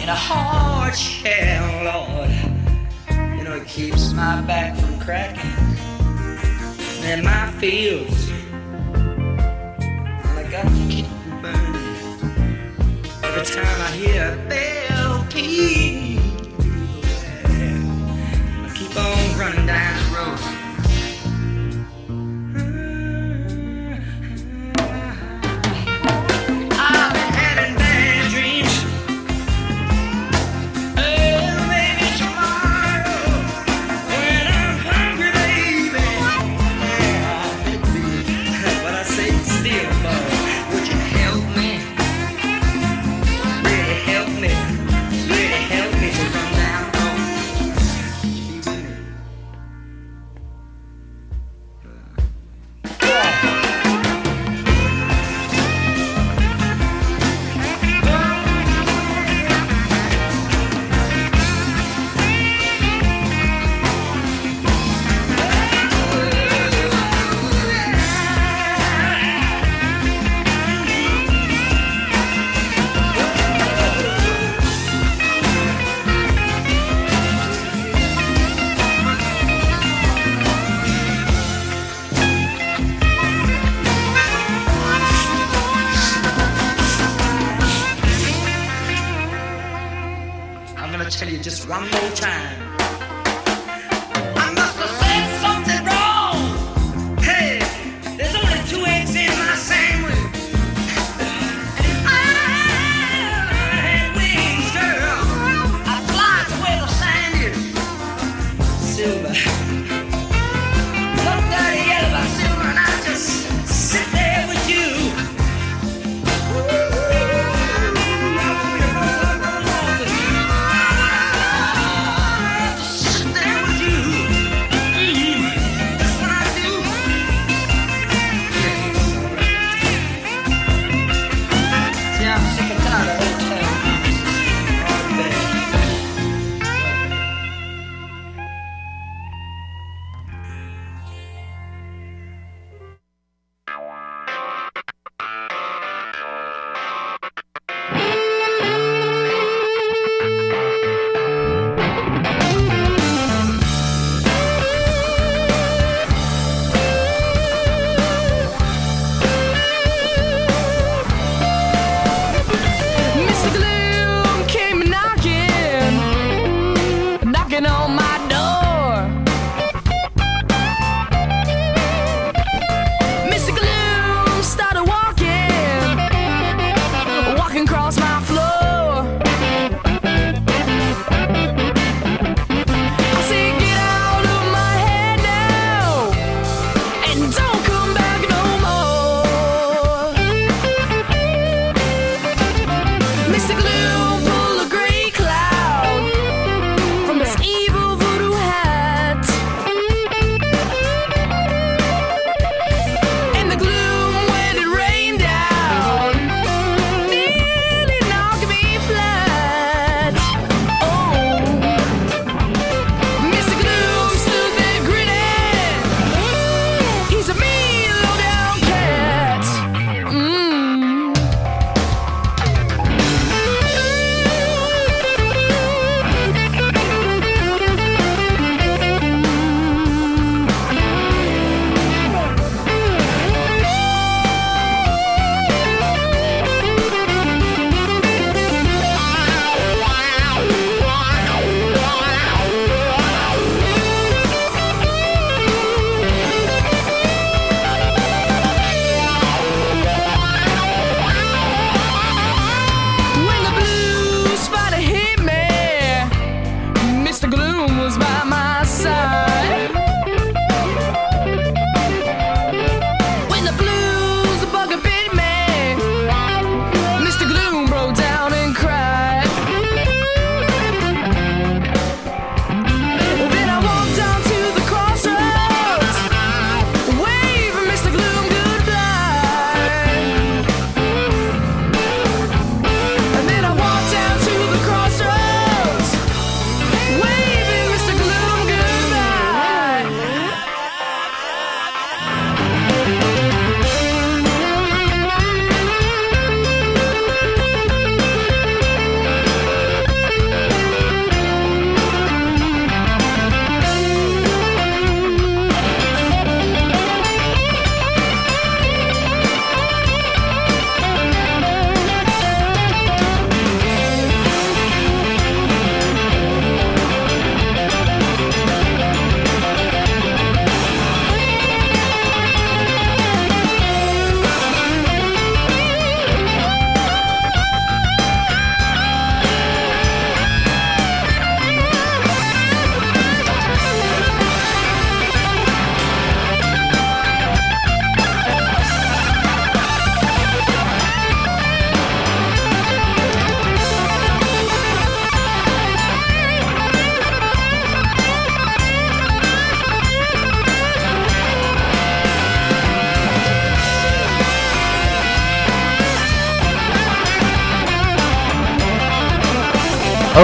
in 0.01 0.09
a 0.09 0.15
hard 0.15 0.95
shell, 0.95 1.83
Lord. 1.85 3.37
You 3.37 3.43
know, 3.45 3.55
it 3.55 3.67
keeps 3.67 4.11
my 4.11 4.41
back 4.41 4.77
from 4.77 4.99
cracking, 4.99 5.49
and 7.03 7.23
my 7.23 7.51
fields 7.51 8.22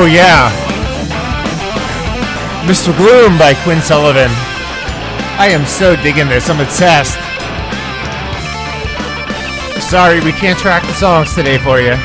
yeah. 0.10 0.50
Mr. 2.66 2.96
Bloom 2.98 3.38
by 3.38 3.54
Quinn 3.64 3.82
Sullivan. 3.82 4.30
I 5.40 5.50
am 5.52 5.66
so 5.66 5.96
digging 5.96 6.28
this. 6.28 6.50
I'm 6.50 6.60
obsessed. 6.60 7.18
Sorry, 9.90 10.20
we 10.20 10.32
can't 10.34 10.60
track 10.60 10.84
the 10.84 10.94
songs 10.94 11.34
today 11.34 11.58
for 11.58 11.80
you. 11.80 11.96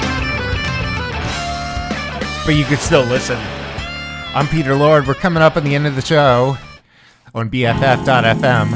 But 2.47 2.56
you 2.56 2.64
could 2.64 2.78
still 2.78 3.05
listen. 3.05 3.39
I'm 4.35 4.48
Peter 4.48 4.74
Lord. 4.74 5.06
We're 5.06 5.14
coming 5.14 5.43
up 5.43 5.56
on 5.56 5.64
the 5.64 5.74
end 5.74 5.86
of 5.86 5.97
the 5.97 6.02
show 6.02 6.56
on 7.35 7.51
BFF.fm. 7.51 8.70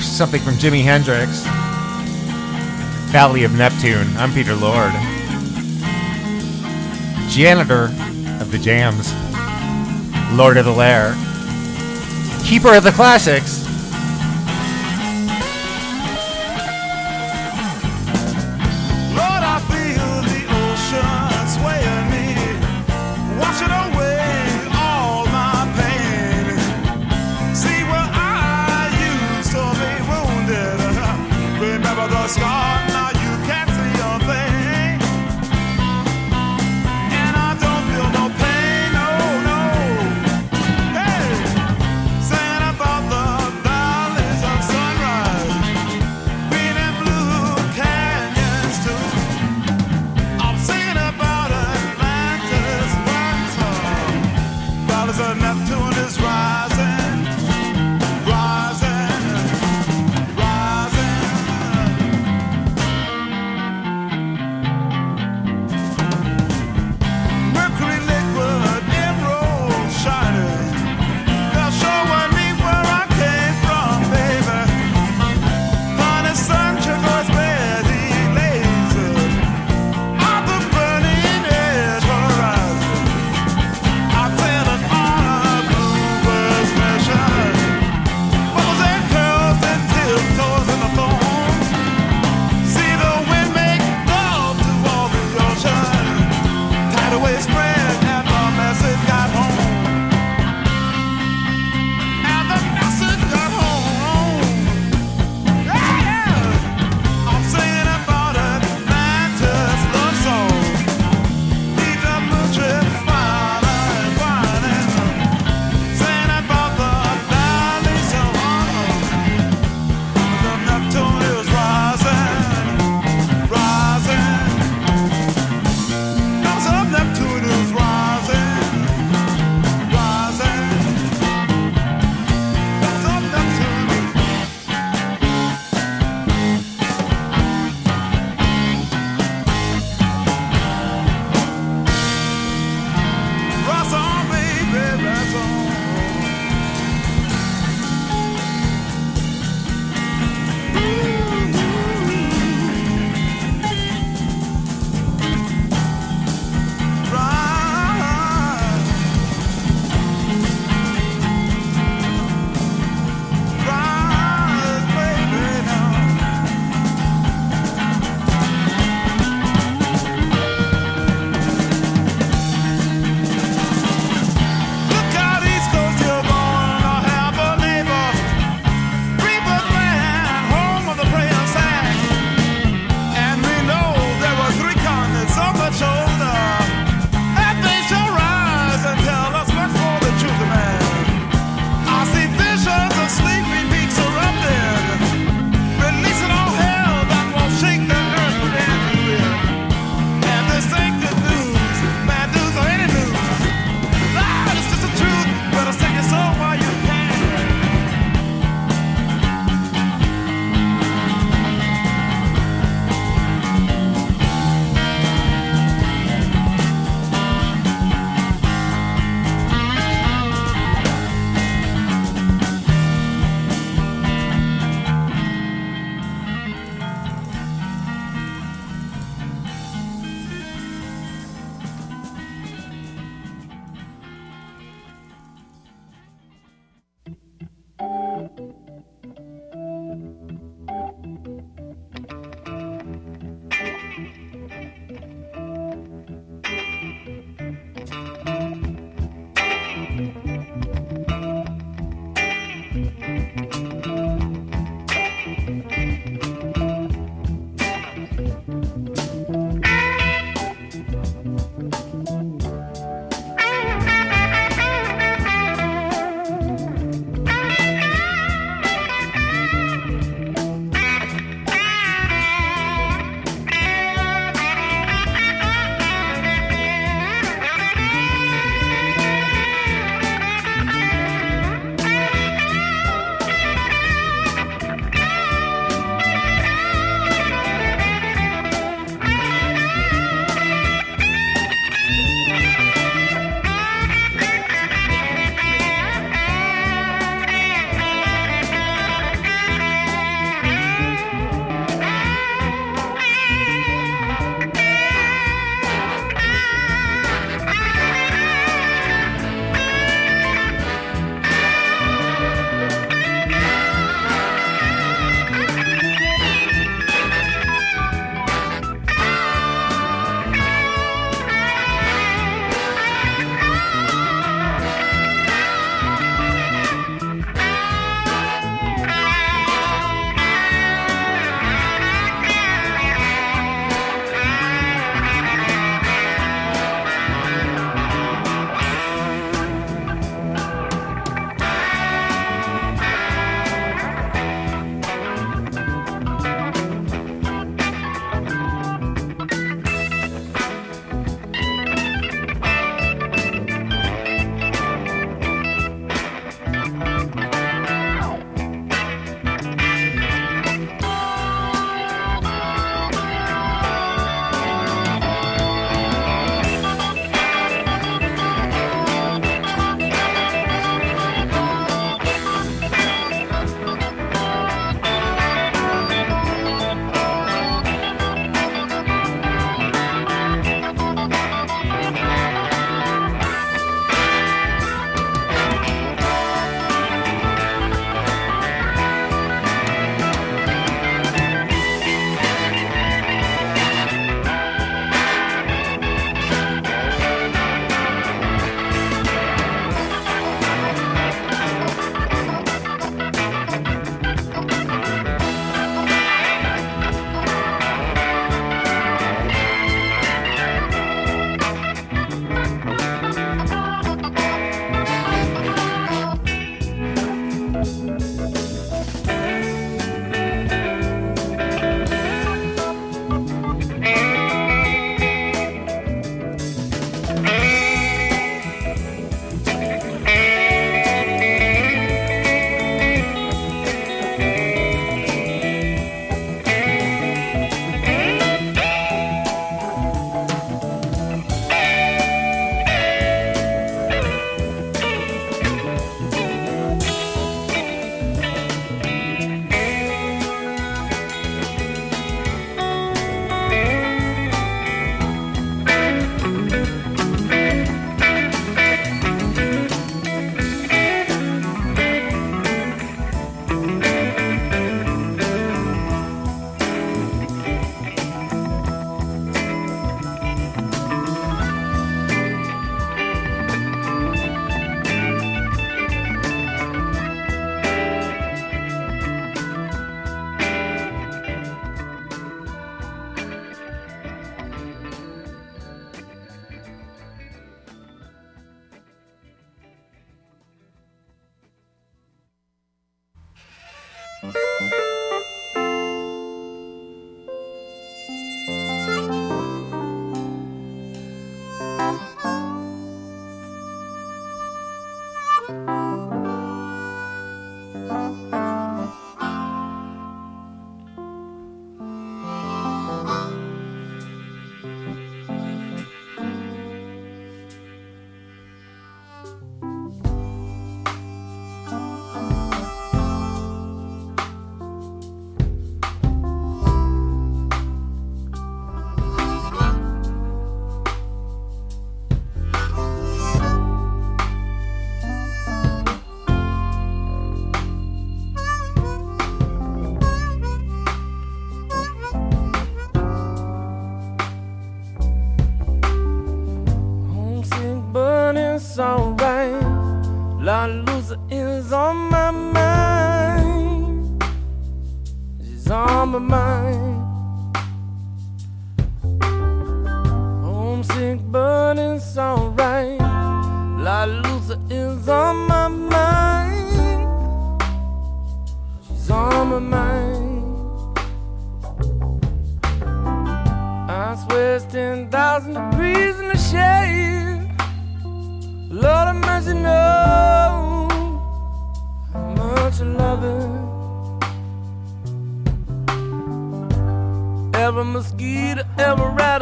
Something 0.00 0.40
from 0.40 0.54
Jimi 0.54 0.82
Hendrix. 0.82 1.42
Valley 3.12 3.44
of 3.44 3.52
Neptune. 3.56 4.08
I'm 4.16 4.32
Peter 4.32 4.54
Lord. 4.54 4.92
Janitor 7.34 7.86
of 8.40 8.52
the 8.52 8.58
Jams. 8.58 9.12
Lord 10.38 10.56
of 10.56 10.66
the 10.66 10.70
Lair. 10.70 11.16
Keeper 12.44 12.76
of 12.76 12.84
the 12.84 12.92
Classics. 12.92 13.63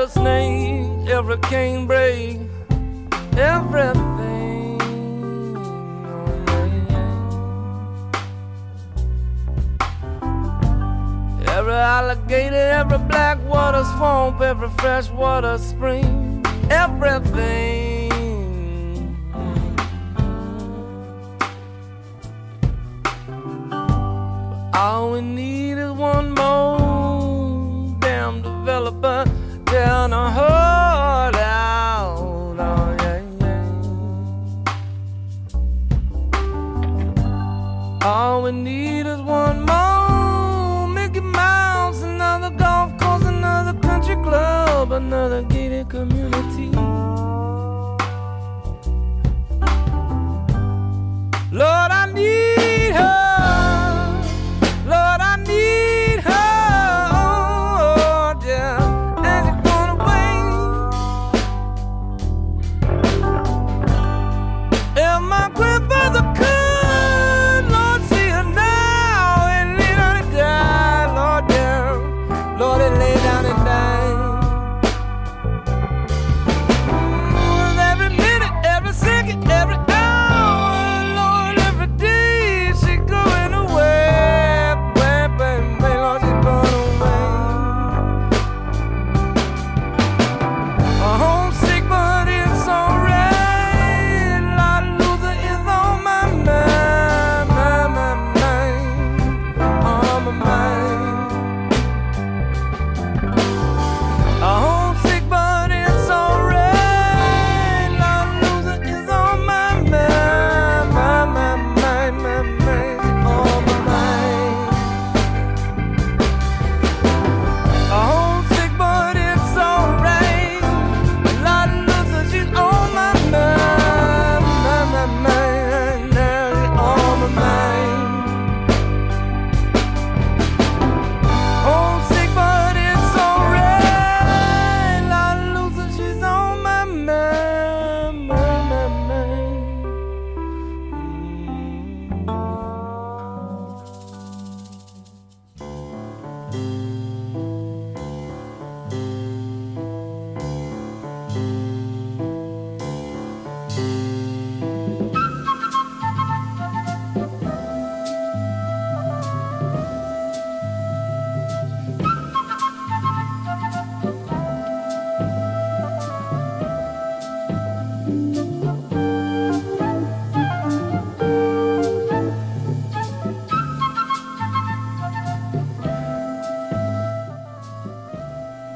Every 0.02 0.22
rattlesnake, 0.22 1.08
every 1.08 1.36
canebrake, 1.38 2.48
everything. 3.36 4.80
Oh, 6.48 6.64
yeah. 11.44 11.58
Every 11.58 11.72
alligator, 11.72 12.56
every 12.56 12.98
black 12.98 13.38
water 13.46 13.84
swamp, 13.96 14.40
every 14.40 14.70
freshwater 14.78 15.58
spring, 15.58 16.44
everything. 16.70 18.10
All 24.74 25.12
we 25.12 25.20
need 25.20 25.78
is 25.78 25.92
one 25.92 26.31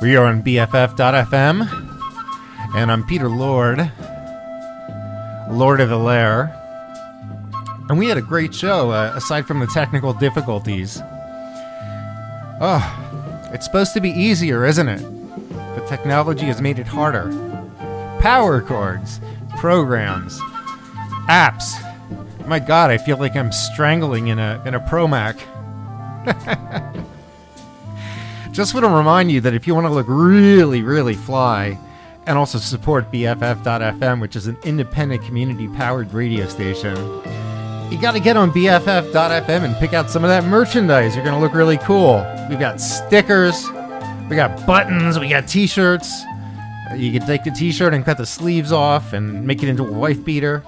We 0.07 0.15
are 0.15 0.27
on 0.27 0.41
BFF.fm, 0.41 1.67
and 2.77 2.93
I'm 2.93 3.05
Peter 3.05 3.29
Lord, 3.29 3.91
Lord 5.51 5.81
of 5.81 5.89
the 5.89 5.99
Lair. 5.99 6.55
And 7.89 7.99
we 7.99 8.07
had 8.07 8.17
a 8.17 8.23
great 8.23 8.55
show, 8.55 8.93
uh, 8.93 9.15
aside 9.17 9.49
from 9.49 9.59
the 9.59 9.67
technical 9.67 10.13
difficulties. 10.13 11.03
Oh, 12.61 13.51
it's 13.53 13.67
supposed 13.67 13.95
to 13.95 14.01
be 14.01 14.11
easier, 14.11 14.65
isn't 14.65 14.87
it? 14.87 15.01
The 15.75 15.85
technology 15.89 16.47
has 16.47 16.63
made 16.63 16.79
it 16.79 16.87
harder. 16.87 17.29
Power 18.21 18.63
chords, 18.63 19.21
programs, 19.59 20.39
apps. 21.29 21.83
My 22.47 22.61
God, 22.61 22.93
I 22.93 22.99
feel 22.99 23.17
like 23.17 23.35
I'm 23.35 23.51
strangling 23.51 24.29
in 24.29 24.39
a 24.39 24.63
in 24.65 24.75
a 24.75 24.81
Pro 24.89 25.09
Mac. 25.09 25.37
Just 28.57 28.73
want 28.73 28.85
to 28.85 28.89
remind 28.89 29.31
you 29.31 29.43
that 29.43 29.53
if 29.53 29.67
you 29.67 29.75
want 29.75 29.87
to 29.87 29.93
look 29.93 30.07
really, 30.09 30.81
really 30.81 31.13
fly 31.13 31.79
and 32.25 32.39
also 32.39 32.57
support 32.57 33.13
BFF.FM, 33.13 34.19
which 34.19 34.35
is 34.35 34.47
an 34.47 34.57
independent 34.65 35.23
community 35.25 35.69
powered 35.69 36.11
radio 36.15 36.49
station, 36.49 36.97
you 37.93 38.01
got 38.01 38.13
to 38.13 38.19
get 38.19 38.39
on 38.39 38.51
BFF.FM 38.53 39.63
and 39.63 39.77
pick 39.77 39.93
out 39.93 40.09
some 40.09 40.25
of 40.25 40.31
that 40.31 40.45
merchandise. 40.45 41.15
You're 41.15 41.23
going 41.23 41.37
to 41.37 41.41
look 41.41 41.53
really 41.53 41.77
cool. 41.77 42.25
We've 42.49 42.59
got 42.59 42.81
stickers, 42.81 43.63
we 44.31 44.37
got 44.37 44.67
buttons, 44.67 45.19
we 45.19 45.29
got 45.29 45.47
t 45.47 45.67
shirts. 45.67 46.23
You 46.97 47.13
can 47.13 47.27
take 47.27 47.45
the 47.45 47.51
t 47.51 47.71
shirt 47.71 47.93
and 47.93 48.07
cut 48.07 48.17
the 48.17 48.25
sleeves 48.25 48.73
off 48.73 49.13
and 49.13 49.47
make 49.47 49.63
it 49.63 49.69
into 49.69 49.87
a 49.87 49.93
wife 49.93 50.25
beater. 50.25 50.65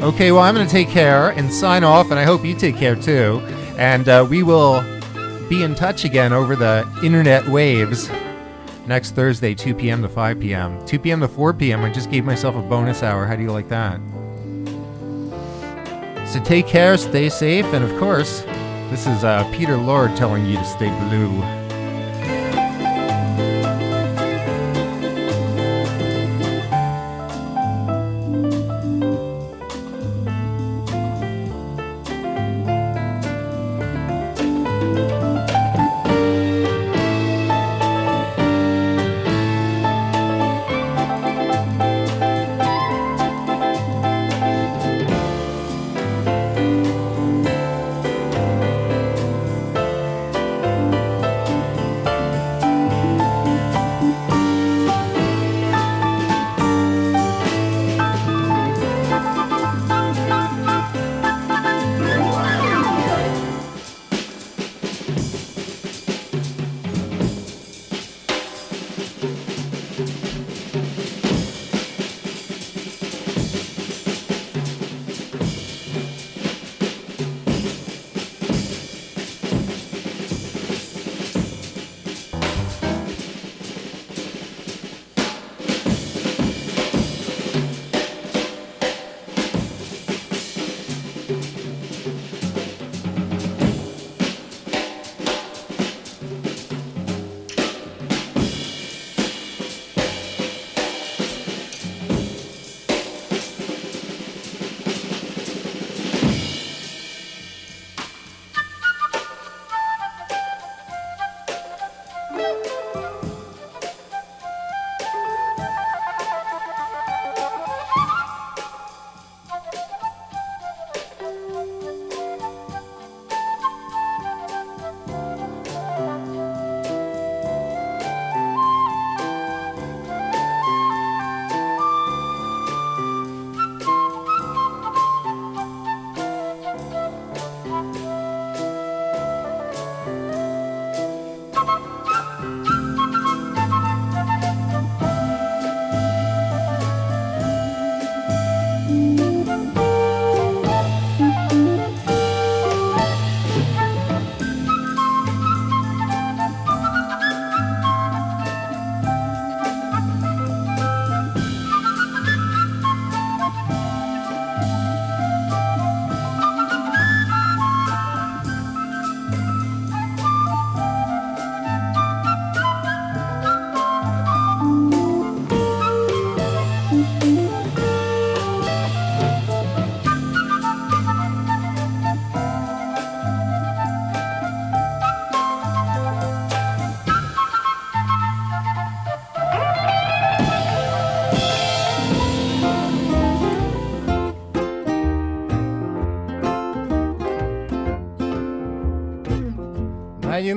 Okay, 0.00 0.30
well, 0.30 0.42
I'm 0.42 0.54
going 0.54 0.66
to 0.66 0.72
take 0.72 0.88
care 0.88 1.30
and 1.30 1.52
sign 1.52 1.82
off, 1.82 2.10
and 2.10 2.20
I 2.20 2.24
hope 2.24 2.44
you 2.44 2.54
take 2.54 2.76
care 2.76 2.94
too. 2.94 3.40
And 3.76 4.08
uh, 4.08 4.26
we 4.28 4.42
will 4.42 4.82
be 5.48 5.62
in 5.62 5.74
touch 5.74 6.04
again 6.04 6.32
over 6.32 6.54
the 6.54 6.88
internet 7.02 7.48
waves 7.48 8.08
next 8.86 9.12
Thursday, 9.12 9.54
2 9.54 9.74
p.m. 9.74 10.02
to 10.02 10.08
5 10.08 10.40
p.m. 10.40 10.84
2 10.86 10.98
p.m. 10.98 11.20
to 11.20 11.28
4 11.28 11.54
p.m. 11.54 11.82
I 11.82 11.90
just 11.90 12.10
gave 12.10 12.24
myself 12.24 12.54
a 12.54 12.62
bonus 12.62 13.02
hour. 13.02 13.26
How 13.26 13.36
do 13.36 13.42
you 13.42 13.50
like 13.50 13.68
that? 13.68 14.00
So 16.26 16.40
take 16.42 16.66
care, 16.66 16.96
stay 16.96 17.28
safe, 17.28 17.66
and 17.66 17.84
of 17.84 17.96
course, 17.98 18.42
this 18.90 19.06
is 19.06 19.24
uh, 19.24 19.48
Peter 19.52 19.76
Lord 19.76 20.16
telling 20.16 20.44
you 20.44 20.56
to 20.56 20.64
stay 20.64 20.90
blue. 21.08 21.65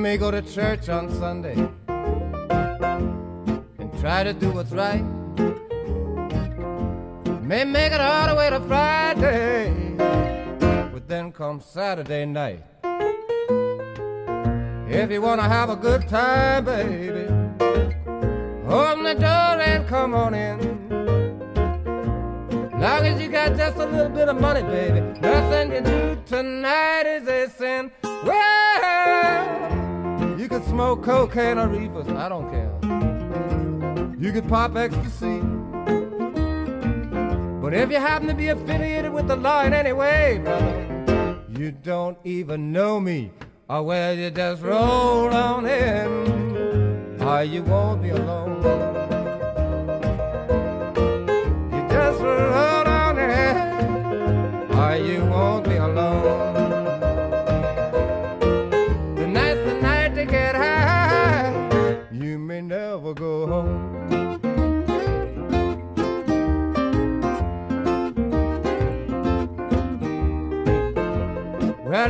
May 0.10 0.18
go 0.18 0.32
to 0.32 0.42
church 0.42 0.90
on 0.90 1.08
Sunday 1.20 1.54
and 3.78 4.00
try 4.02 4.24
to 4.24 4.34
do 4.34 4.50
what's 4.50 4.72
right. 4.72 5.04
May 7.44 7.64
make 7.64 7.92
it 7.92 8.02
all 8.02 8.28
the 8.28 8.34
way 8.34 8.50
to 8.50 8.60
Friday, 8.62 9.72
but 10.92 11.08
then 11.08 11.32
come 11.32 11.62
Saturday 11.62 12.26
night. 12.26 12.64
If 14.90 15.12
you 15.12 15.22
wanna 15.22 15.48
have 15.48 15.70
a 15.70 15.76
good 15.76 16.08
time, 16.10 16.66
baby, 16.66 17.28
open 18.68 19.04
the 19.04 19.14
door 19.14 19.62
and 19.70 19.88
come 19.88 20.16
on 20.16 20.34
in. 20.34 20.58
Long 22.80 23.06
as 23.06 23.22
you 23.22 23.30
got 23.30 23.56
just 23.56 23.78
a 23.78 23.86
little 23.86 24.10
bit 24.10 24.28
of 24.28 24.42
money, 24.42 24.64
baby, 24.64 25.02
nothing 25.20 25.72
you 25.72 25.82
do 25.82 26.18
tonight 26.26 27.06
is 27.06 27.28
a 27.28 27.48
sin. 27.56 27.79
Smoke 30.70 31.04
cocaine 31.04 31.58
or 31.58 31.68
reefers, 31.68 32.08
I 32.10 32.30
don't 32.30 32.50
care. 32.50 32.72
You 34.20 34.32
could 34.32 34.48
pop 34.48 34.76
ecstasy. 34.76 35.40
But 37.60 37.74
if 37.74 37.92
you 37.92 37.98
happen 37.98 38.28
to 38.28 38.34
be 38.34 38.50
affiliated 38.50 39.12
with 39.12 39.28
the 39.28 39.36
law 39.36 39.64
in 39.64 39.74
any 39.74 39.94
way, 39.94 40.40
brother, 40.44 41.44
you 41.58 41.72
don't 41.72 42.18
even 42.24 42.72
know 42.72 43.00
me. 43.00 43.32
Or 43.68 43.84
well, 43.84 44.14
you 44.16 44.30
just 44.30 44.62
roll 44.62 45.34
on 45.34 45.66
in, 45.66 47.22
or 47.22 47.44
you 47.44 47.64
won't 47.64 48.02
be 48.02 48.10
alone. 48.10 48.39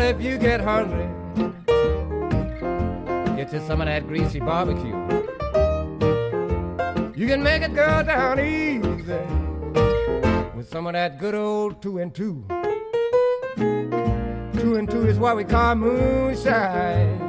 If 0.10 0.20
you 0.20 0.40
get 0.40 0.60
hungry, 0.60 1.08
get 3.36 3.54
you 3.54 3.60
some 3.68 3.80
of 3.80 3.86
that 3.86 4.08
greasy 4.08 4.40
barbecue. 4.40 4.96
You 7.16 7.28
can 7.28 7.44
make 7.44 7.62
it 7.62 7.76
go 7.76 8.02
down 8.02 8.40
easy 8.40 8.82
with 10.56 10.68
some 10.68 10.88
of 10.88 10.94
that 10.94 11.20
good 11.20 11.36
old 11.36 11.80
two 11.84 12.00
and 12.00 12.12
two. 12.14 12.44
Two 14.60 14.78
and 14.78 14.90
two 14.90 15.06
is 15.06 15.20
what 15.20 15.38
we 15.38 15.44
call 15.44 15.76
moonshine. 15.76 17.20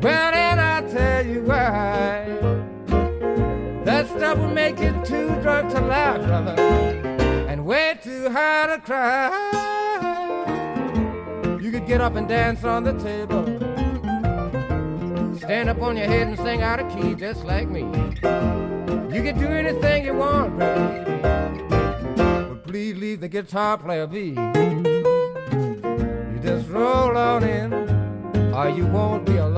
Well, 0.00 0.32
then 0.32 0.58
I'll 0.58 0.88
tell 0.88 1.26
you 1.26 1.42
why. 1.42 2.24
That 3.84 4.08
stuff 4.08 4.38
will 4.38 4.48
make 4.48 4.80
you 4.80 4.98
too 5.04 5.28
drunk 5.42 5.70
to 5.74 5.80
laugh, 5.82 6.24
brother, 6.26 6.58
and 7.50 7.66
way 7.66 7.98
too 8.02 8.30
high 8.30 8.66
to 8.68 8.80
cry. 8.80 9.65
Get 11.86 12.00
up 12.00 12.16
and 12.16 12.28
dance 12.28 12.64
on 12.64 12.82
the 12.82 12.94
table, 12.94 13.44
stand 15.38 15.68
up 15.68 15.80
on 15.80 15.96
your 15.96 16.06
head 16.06 16.26
and 16.26 16.36
sing 16.36 16.60
out 16.60 16.80
of 16.80 16.92
key 16.92 17.14
just 17.14 17.44
like 17.44 17.68
me. 17.68 17.82
You 19.14 19.22
can 19.22 19.38
do 19.38 19.46
anything 19.46 20.04
you 20.04 20.14
want, 20.14 20.58
baby, 20.58 21.20
but 21.22 22.64
please 22.64 22.96
leave 22.96 23.20
the 23.20 23.28
guitar 23.28 23.78
player 23.78 24.08
be. 24.08 24.30
You 24.30 26.40
just 26.42 26.68
roll 26.68 27.16
on 27.16 27.44
in, 27.44 27.72
or 28.52 28.68
you 28.68 28.86
won't 28.86 29.24
be 29.24 29.36
alone. 29.36 29.55